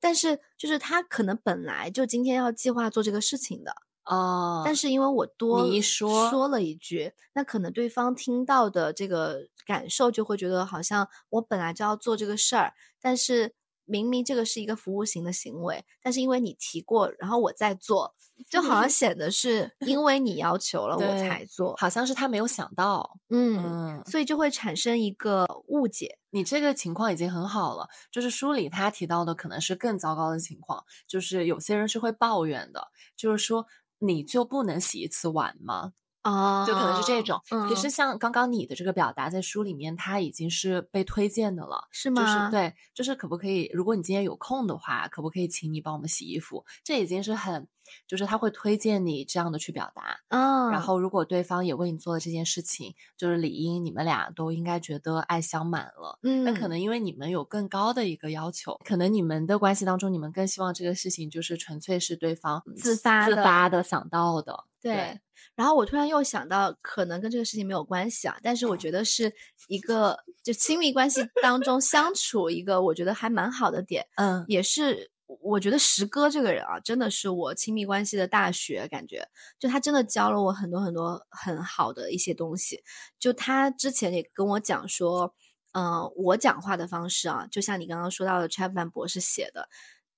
[0.01, 3.84] 但是就是他可能本来就今天要计划做这个事情的。
[4.07, 13.55] 哦，但是因为我多你一说说了一句，那可能对方听到的这个感受就会觉得好像我本来就要做这个事儿，但是
[13.87, 18.15] 明明这个是一个服务型的行为，但是因为你提过，然后我在做，
[18.51, 26.19] 就好像 显得是因为你要求了我才做，好像是他没有想到，嗯，所以就会产生一个误解。
[26.31, 33.67] 你这个情况已经很好了，就是书里他提到的可能是更糟糕的情况，就是有些人是会抱怨的，就是说。
[34.07, 35.93] 你就不能洗一次碗吗？
[36.23, 37.39] 啊，就可能是这种。
[37.69, 42.23] 其实像刚刚你的这个表达，在书里面它已经是被推荐的了，是吗？
[42.23, 43.71] 就是对，就是可不可以？
[43.75, 46.65] 如果你今天有空的话，可不可以请你帮我们洗衣服？
[46.83, 47.69] 这已经是很，
[48.07, 50.21] 就是他会推荐你这样的去表达。
[50.29, 56.19] 嗯，然后如果对方也为你做了这件事情，就是理应你们俩都应该觉得爱相满了。
[56.23, 64.65] 嗯，那可能因为你们有更高的一个要求，可能你们的关系当中，你们更希望这个事情就是纯粹是对方自发自发的想到的。
[64.83, 65.19] 对，
[65.55, 69.33] 然后我突然又想到，可能跟这个事情没有关系啊，但是我觉得是
[69.69, 82.83] 一个就亲密关系当中相处一个我觉得还蛮好的点，嗯，也是我觉得石哥这个人啊，真的是我亲密关系的大学，感觉就他真的教了我很多很多很好的一些东西。
[83.19, 85.35] 就他之前也跟我讲说，
[85.73, 89.69] 嗯，我讲话的方式啊，就像你刚刚说到的 Chapman 博士写的，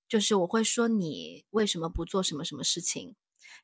[0.07, 3.15] 就是我会说你为什么不做什么什么事情。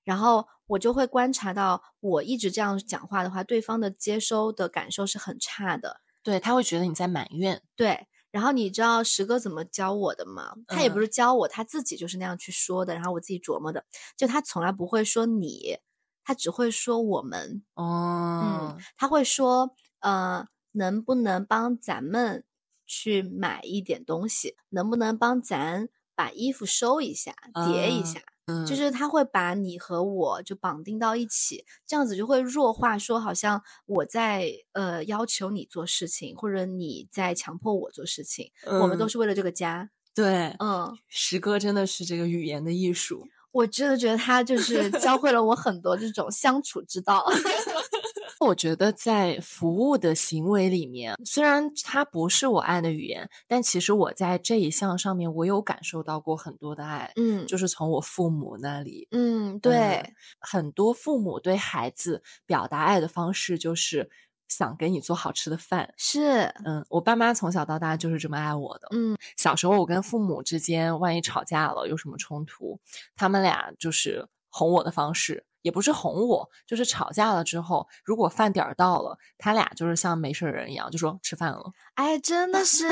[0.03, 6.01] 然后我就会观察到，我一直这样讲话的话，对方的接收的感受是很差的。
[6.23, 7.61] 对他会觉得你在埋怨。
[7.75, 10.55] 对，然后你知道石哥怎么教我的吗？
[10.65, 12.95] 他也不是教我，他自己就是那样去说的。
[12.95, 13.85] 然后我自己琢磨的，
[14.17, 15.77] 就他从来不会说你，
[16.23, 17.63] 他只会说我们。
[17.75, 22.43] 哦，嗯，他会说，呃，能不能帮咱们
[22.87, 24.57] 去买一点东西？
[24.69, 27.35] 能不能帮咱把衣服收一下、
[27.71, 28.19] 叠一下？
[28.67, 38.51] 就是他会把你和我就绑定到一起，这样子就会弱化，说好像我在呃要求你做事情，或者你在强迫我做事情。
[38.65, 39.89] 我们都是为了这个家。
[40.13, 47.25] 对，嗯，石哥真的是这个语言的艺术，我真的觉得他就是教会了我很多这种相处之道。
[48.43, 57.11] 我觉得在服务的行为里面，虽然它不是我爱的语言，但其实我在这一项上面，我有感受到过很多的爱。
[57.15, 59.07] 嗯，就是从我父母那里。
[59.11, 64.09] 嗯，对，很多父母对孩子表达爱的方式就是
[64.47, 65.93] 想给你做好吃的饭。
[65.97, 68.87] 是，嗯，我爸妈从小到大就是这么爱我的。
[68.91, 72.79] 嗯，小时候我跟父母之间万一吵架了，有什么冲突，
[73.15, 75.45] 他们俩就是哄我的方式。
[75.63, 81.71] 也不是哄我，就是吵架了之后，如果饭点儿到了，他俩就是像没事人一样，就说吃饭了。
[81.95, 82.87] 哎，真的是，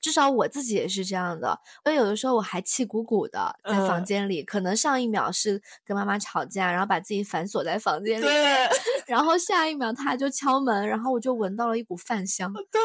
[0.00, 1.58] 至少我自己也是这样的。
[1.84, 8.68] 因为有的时候我还气鼓鼓的在房间里，可能上一秒是跟妈妈吵架，然后把自己反锁在房间里，对，
[9.06, 12.50] 然后下一秒他就敲门，然后我就闻到了一股饭香。
[12.52, 12.80] 对，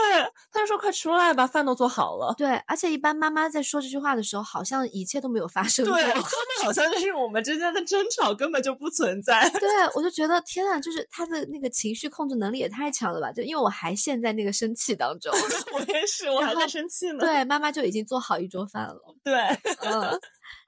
[0.51, 2.33] 他就说快出来吧，饭都做好了。
[2.37, 5.95] 对，而且一般妈妈在说这句话的时候，好像一切都没有发生过。
[5.95, 6.23] 对，他们
[6.63, 9.49] 好像就是我们之间的争吵根本就不存在。
[9.51, 13.31] 对， 我就觉得天啊，就是他的那个情绪控制能力也太强了吧？
[13.31, 15.31] 就因为我还陷在那个生气当中。
[15.73, 17.19] 我也是，我还在生气呢。
[17.19, 18.99] 对，妈妈就已经做好一桌饭了。
[19.23, 19.33] 对，
[19.81, 20.19] 嗯。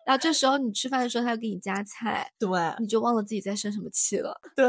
[0.06, 2.50] 然后这时候你吃饭的时候，他要给你夹菜，对，
[2.80, 4.40] 你就忘了自己在生什么气了。
[4.56, 4.66] 对，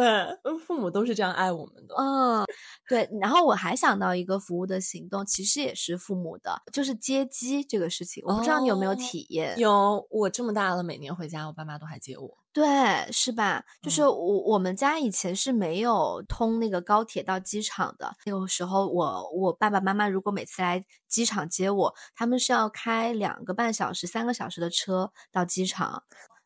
[0.66, 1.94] 父母都是这样爱我们的。
[1.96, 2.44] 嗯，
[2.88, 3.08] 对。
[3.20, 8.20] 然后我还想到一个服务的行动，其实也是父母的，就是接机这个事情。
[8.26, 9.56] 我不知道你有没有体验？
[9.60, 12.36] 有，我这么大了，每年回家，我爸妈都还接我。
[12.52, 12.64] 对，
[13.12, 13.62] 是吧？
[13.82, 18.16] 就是我我们家以前是没有通那个高铁到机场的。
[18.24, 26.02] 那个时候，我我爸爸妈妈如果每次来机场接我，他们是要开两个半小时、三个小时的车到机场。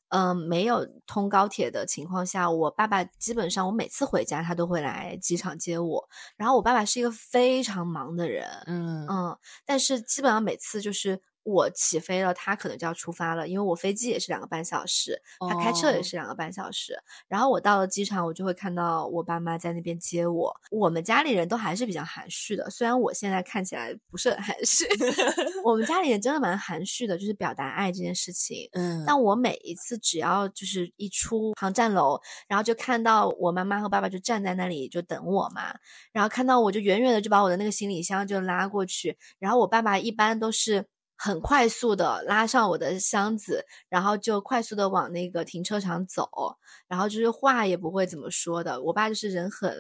[0.09, 6.09] 嗯，没有通高铁的情况下，我爸爸基本上我每次回家，他都会来机场接我。
[6.37, 11.23] 然后我爸爸是一个非常忙的人，嗯嗯，但是基本上每次就是。
[11.45, 16.97] 我起飞了，他可能就要出发了，因为我飞机也是两个半小时，他开车也是两个半小时。
[17.29, 20.55] 然后我到了机场，我就会看到我爸妈在那边接我。
[20.71, 24.87] 我们家里人都还是比较含蓄的，虽然我现在看起来不是很含蓄，
[25.65, 28.69] 我们家里人真的蛮含蓄的，就是表达爱这件事情。
[28.73, 35.75] 嗯，但我每一次只要就是一出航站楼，然后就看到我妈妈和爸爸就站在那里就等我嘛，
[36.13, 40.87] 然后看到我就远远的就把我的那个行李箱就拉过去，然后我爸爸一般都是。
[41.23, 46.29] 很快速的拉上我的箱子，然后就快速的往那个停车场走，
[46.89, 48.83] 然后就是话也不会怎么说的。
[48.83, 49.73] 我爸就是人很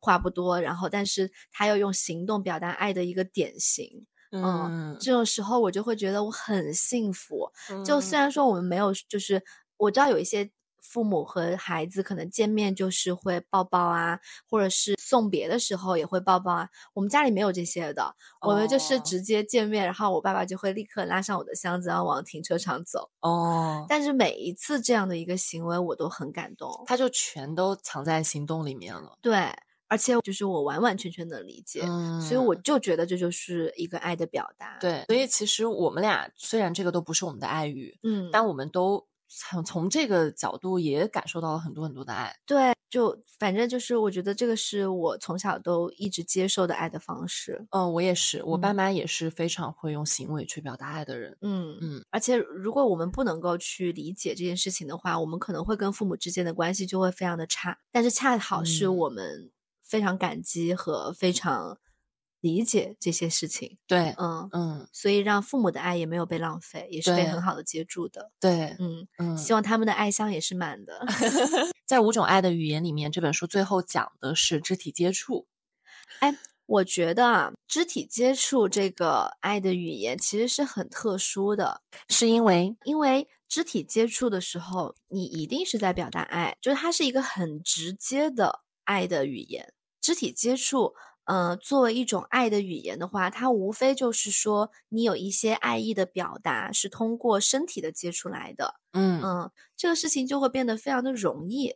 [0.00, 4.06] 话不多，然后但是他要用行动表达爱的一个典型。
[4.30, 7.52] 嗯，这种时候我就会觉得我很幸福。
[7.84, 9.42] 就虽然说我们没有，就是
[9.76, 10.50] 我知道有一些。
[10.88, 14.18] 父母和孩子可能见面就是会抱抱啊，
[14.48, 16.68] 或者是送别的时候也会抱抱啊。
[16.94, 23.10] 我们家里没有这些的，我们就是直接见面，然后我爸爸就会立刻拉上我的箱子，然后往停车场走。
[23.20, 26.84] 哦，但是每一次这样的一个行为，我都很感动。
[26.86, 29.18] 他就全都藏在行动里面了。
[29.20, 29.52] 对，
[29.88, 31.82] 而且就是我完完全全的理解，
[32.20, 34.78] 所以我就觉得这就是一个爱的表达。
[34.80, 39.06] 对，所以其实我们俩虽然这个都不是我们的爱语，嗯，但我们都。
[39.28, 47.66] 从从这个角度也感受到了很多很多的爱，对，就反正就是我觉得这个是我从小都一直接受的爱的方式。
[47.70, 51.36] 嗯，我也是，我爸妈也是非常会用行为去表达爱的人。
[51.40, 57.78] 嗯嗯，而且如果我们不能够去理解这件事情的话，我们可能会跟父母之间的关系就会非常的差。
[57.90, 59.50] 但是恰好是我们
[59.82, 61.78] 非常感激和非常。
[62.40, 71.04] 理解这些事情，对，嗯嗯，所以让父母的爱也没有被浪费，也是被很好的接住的，对，嗯嗯，希望他们的爱箱也是满的。
[71.86, 75.46] 在五种爱的语言里面，这本书最后讲的是肢体接触。
[76.20, 90.94] 哎，我觉得啊，肢体接触这个爱的语言其实是很特殊的，是因为因为肢体接触的时候，你一定是在表达爱，就是它是一个很直接的爱的语言，肢体接触。
[91.26, 98.74] 呃，作为一种爱的语言的话，它无非就是说，你有一些爱意的表达是通过身体的接触来的。
[98.92, 101.74] 嗯嗯，这个事情就会变得非常的容易。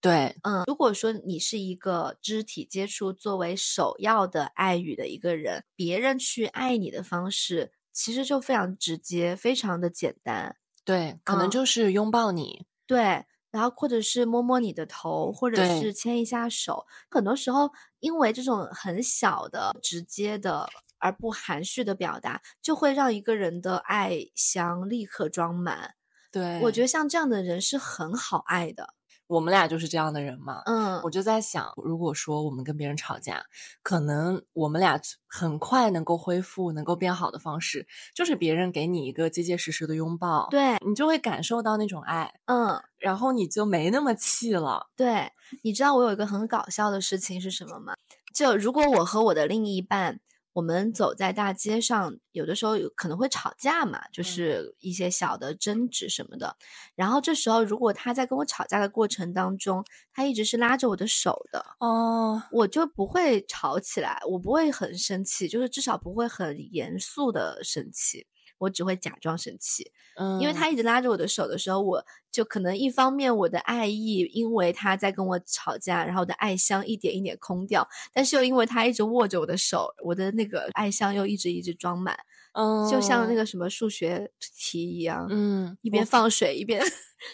[0.00, 10.56] 对，嗯，如果说你是一个肢体接触作为首要的爱语的一个人，别人去爱你的方式其实就非常直接，非常的简单。
[10.86, 12.66] 对，可能就是拥抱你。
[12.86, 13.24] 对。
[13.50, 16.86] 然后，或者是摸摸你的头，或者是牵一下手。
[17.10, 17.70] 很多时候，
[18.00, 25.94] 因为这种很小的、直接的而不含蓄的表达，就会让一个人的爱箱立刻装满。
[26.32, 28.94] 对，我觉得像这样的人是很好爱的。
[29.30, 33.44] 我们俩就是这样的人嘛，嗯，我就在想，如果说我们跟别人吵架，
[33.80, 44.88] 可能我们俩很快能够恢复、能够变好的方式，就是别人给你一个结结实实的拥抱，对你就会感受到那种爱，嗯，然后你就没那么气了。
[44.96, 45.30] 对，
[45.62, 47.94] 你知道我有一个很搞笑的事情是什么吗？
[48.34, 50.18] 就如果我和我的另一半。
[50.52, 56.56] 我们走在大街上，有的时候有可能会吵架嘛，就是一些小的争执什么的。
[56.96, 68.26] 然后这时候，如果他在跟我吵架的过程当中，他一直是拉着我的手的，哦，我就不会吵起来，我不会很生气，就是至少不会很严肃的生气。
[68.60, 69.90] 我只会假装生气。
[70.16, 82.16] 嗯，因为他一直拉着我的手的时候，我就可能一方面我的爱意，因为他在跟我吵架，然后我的爱香一点一点空掉，但是又因为他一直握着我的手，我的那个爱香又一直一直装满，
[82.52, 86.82] 嗯，就像那个什么数学题一样，嗯，一边放水一边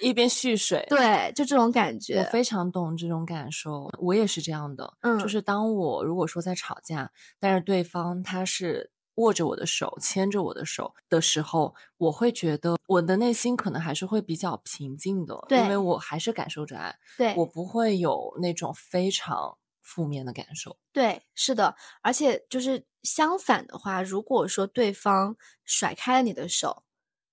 [0.00, 2.24] 一边蓄水，对，就这种感觉我。
[2.30, 4.94] 非常懂这种感受，我也是这样的。
[5.00, 7.10] 嗯就是当我如果说在吵架，
[7.40, 20.76] 但是对方他是握着我的手、牵着我的手的时候，我会觉得我的内心可能还是会比较平静的，因为我还是感受着爱，对，我不会有那种非常负面的感受。
[20.92, 26.82] 对，是的，而且就是相反的话，如果说对方甩开了你的手，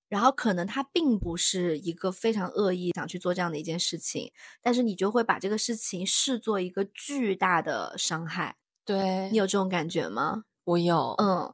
[0.08, 4.32] 然后可能他并不是一个非常恶意想去做这样的一件事情，
[4.62, 8.56] 但是你就会把这个事情视作一个巨大的伤害。
[8.86, 10.44] 对你有这种感觉吗？
[10.66, 11.54] 我有，嗯，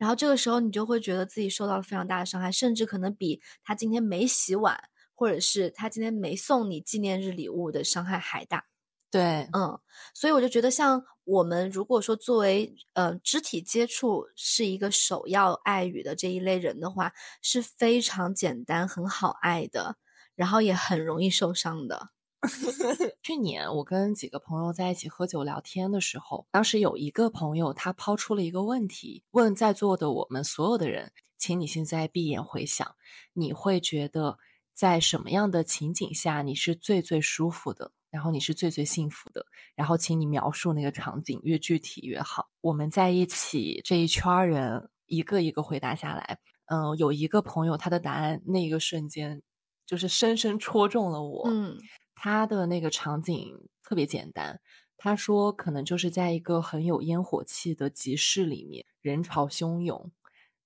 [0.00, 4.82] 然后这个时候你就会觉得自己受到了非常大的伤害，甚至可能比他今天没洗碗，
[5.14, 8.64] 或者是他今天没送你纪念日礼物的伤害还大。
[9.10, 9.78] 对，嗯，
[10.14, 19.96] 所以我就觉得，像我们如果说作为呃肢体接触是一个首要爱语的这一类人的话，是非常简单、很好爱的，
[20.34, 22.08] 然后也很容易受伤的。
[23.22, 32.96] 去年我跟几个朋友在一起喝酒聊天的时候，当时有一个朋友他抛出了一个问题，问在座的我们所有的人，请你现在闭眼回想，
[33.34, 34.38] 你会觉得
[34.72, 42.48] 在什么样的情景下你是最最舒服的，然后你是最最幸福的，然后请你描述那个场景，越具体越好。
[42.62, 49.42] 我们在一起这一圈人一个一个回答下来，嗯、有一个朋友他的答案那一个瞬间
[49.86, 51.76] 就是深深戳中了我，嗯
[52.22, 54.60] 他的那个场景特别简单，
[54.98, 60.12] 他说可能就是在一个很有烟火气的集市里面，人潮汹涌，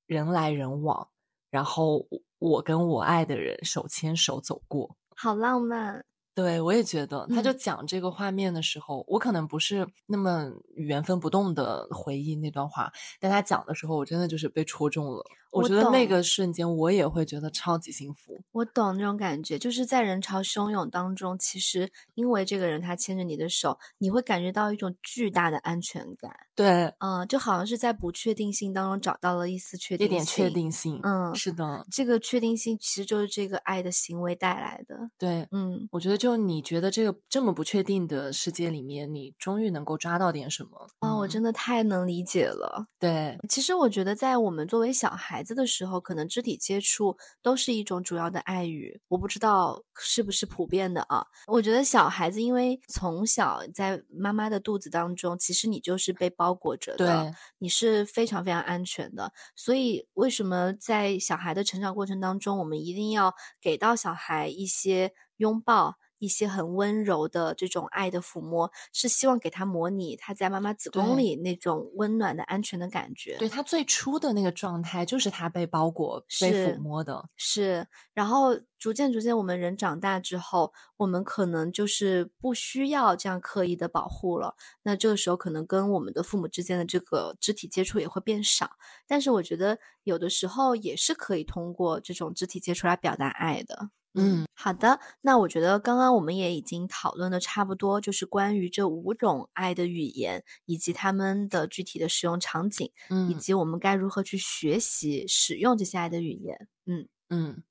[0.04, 1.10] 人来人往，
[1.50, 4.96] 然后我我跟我爱的人手牵手走过。
[5.14, 6.04] 好浪漫。
[6.34, 15.24] 对，我也觉得，他就嗯讲这个画面的时候，我可能不是那么原封不动的回忆那段话，但他讲的时候，我真的就是被戳中了。
[15.54, 18.38] 我我觉得那个瞬间，我也会觉得超级幸福。
[18.52, 26.34] 我懂那种感觉，就是在人潮汹涌当中，其实因为这个人他牵着你的手，你会感觉到一种巨大的安全感。
[26.54, 31.00] 对，嗯、就好像是在不确定性当中找到了一丝确定性，一点确定性。
[31.02, 35.10] 嗯是的，这个确定性其实就是这个爱的行为带来的。
[35.16, 35.46] 对。
[35.52, 40.88] 嗯，我觉得，就你觉得这个这么不确定的世界里面，你终于能够抓到点什么。
[41.00, 42.86] 哦，我嗯真的太能理解了。
[42.98, 49.00] 对，其实我觉得，在我们作为小孩子的时候，可能肢体接触都是一种主要的爱语。
[49.08, 51.26] 我不知道是不是普遍的啊？
[51.46, 59.32] 我觉得小孩子因为从小在妈妈的肚子当中，其实你就是被包裹着的，对，你是非常非常安全的。
[59.54, 65.96] 所以，为什么在小孩的成长过程当中，我们一定要给到小孩一些拥抱？
[66.24, 73.36] 一些很温柔的这种爱的抚摸，是希望给他模拟他在妈妈子宫里那种温暖的、安全的感觉。
[73.38, 77.28] 对他最初的那个状态，就是他被包裹、被抚摸的。
[77.36, 84.56] 是，然后逐渐逐渐，我们人长大之后，我们可能就是不需要这样刻意的保护了。
[84.82, 88.70] 那这个时候，可能跟我们的父母之间的这个肢体接触也会变少。
[89.06, 93.90] 但是，我觉得有的时候也是可以通过这种肢体接触来表达爱的。
[94.16, 102.92] 嗯，好的，那我觉得刚刚我们也已经讨论的差不多，就是关于这五种爱的语言，以及它们的具体的使用场景，
[103.24, 106.68] 以嗯及我们该如何去学习使用这些爱的语言。
[106.86, 107.08] 嗯。
[107.30, 107.64] 嗯。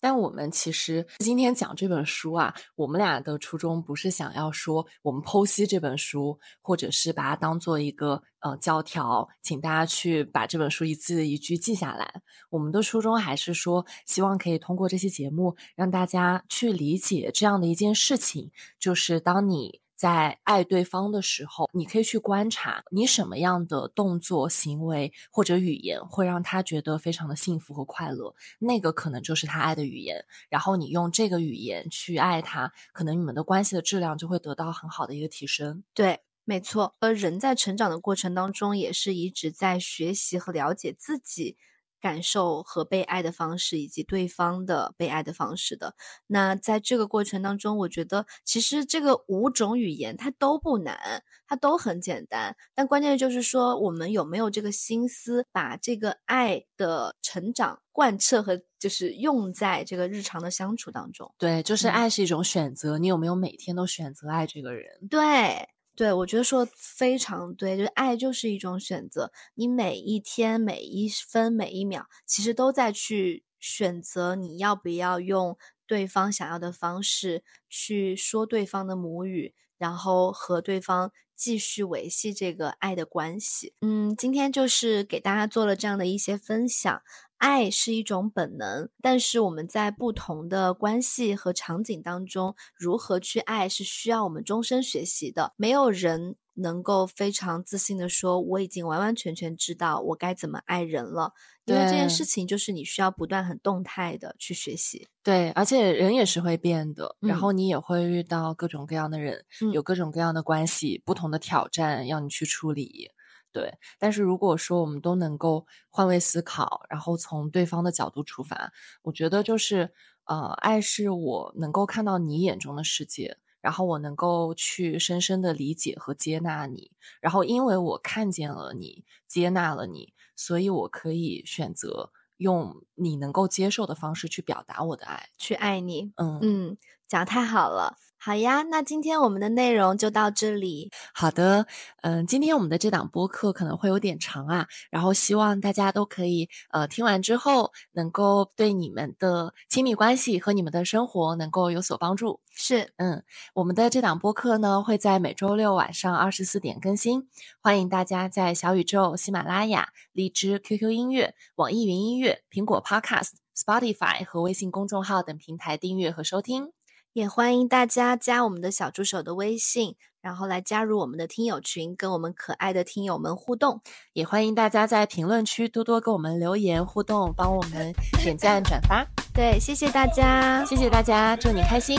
[0.00, 12.22] 但我们其实今天讲这本书啊，我们俩的初衷不是想要说我们剖析这本书，或者是把它当做一个呃教条，请大家去把这本书一字一句记下来。
[12.50, 30.24] 我们的初衷还是说，希望可以通过这期节目，让大家去理解这样的一件事情，就是当你在爱对方的时候，你可以去观察你什么样的动作、行为或者语言会让他觉得非常的幸福和快乐，那个可能就是他爱的语言。
[30.50, 35.82] 然后你用这个语言去爱他，可能你们的关系的质量就会得到很好的一个提升。
[35.94, 36.94] 对，没错。
[37.00, 41.56] 而人在成长的过程当中，也是一直在学习和了解自己
[42.00, 45.94] 感受和被爱的方式，以及对方的被爱的方式的。
[46.26, 52.56] 那在这个过程当中，我觉得其实这个五种语言它都不难，它都很简单。
[52.74, 61.32] 但关键就是说，我们有没有这个心思，把这个爱的成长贯彻和就是用在这个日常的相处当中。
[61.38, 65.08] 对，就是嗯爱是一种选择，你有没有每天都选择爱这个人？
[65.08, 75.56] 对，对，我觉得说非常对，就是爱就是一种选择，你每一天、每一分、每一秒，其实都在去选择你要不要用
[75.86, 83.72] 对方想要的方式去说对方的母语，然后和对方继续维系这个爱的关系。
[83.80, 87.02] 嗯，今天就是给大家做了这样的一些分享。
[87.38, 95.52] 爱是一种本能，但是我们在不同的关系和场景当中，如何去爱是需要我们终身学习的。
[95.56, 101.32] 没有人能够非常自信的说，我已经完完全全知道我该怎么爱人了，
[101.66, 105.06] 因为这件事情就是你需要不断很动态的去学习。
[105.22, 109.44] 对，而且人也是会变的，然后你也会遇到各种各样的人，
[109.74, 113.10] 有各种各样的关系，不同的挑战要你去处理。
[113.56, 118.70] 对，但是如果说我们都能够换位思考，然后从对方的角度出发，
[119.00, 119.90] 我觉得就是，
[120.24, 126.90] 呃，爱是我能够看到你眼中的世界，然后我能够去深深的理解和接纳你，
[127.22, 136.12] 然后因为我看见了你，接纳了你，所以我可以选择用你能够接受的方式去表达我的爱，去爱你。
[136.16, 136.76] 嗯嗯，
[137.08, 137.96] 讲太好了。
[138.18, 140.90] 好呀，那今天我们的内容就到这里。
[141.14, 141.66] 好的，
[142.02, 152.40] 嗯，今天我们的这档播客可能会有点长啊，然后希望大家都可以呃听完之后，能够对你们的亲密关系和你们的生活能够有所帮助。
[152.50, 153.22] 是，嗯，
[153.54, 157.28] 我们的这档播客呢会在每周六晚上二十四点更新，
[157.60, 166.75] 欢迎大家在小宇宙、喜马拉雅、荔枝、QQ 音乐、网易云音乐、苹果 Podcast、Spotify 和微信公众号等平台订阅和收听。
[167.16, 173.80] 也欢迎大家加我们的小助手的微信，然后来加入我们的听友群，跟我们可爱的听友们互动。
[174.12, 177.90] 也欢迎大家在评论区多多给我们留言互动，帮我们
[178.22, 179.06] 点赞转发。
[179.32, 181.98] 对，谢谢大家，谢谢大家，祝你开心。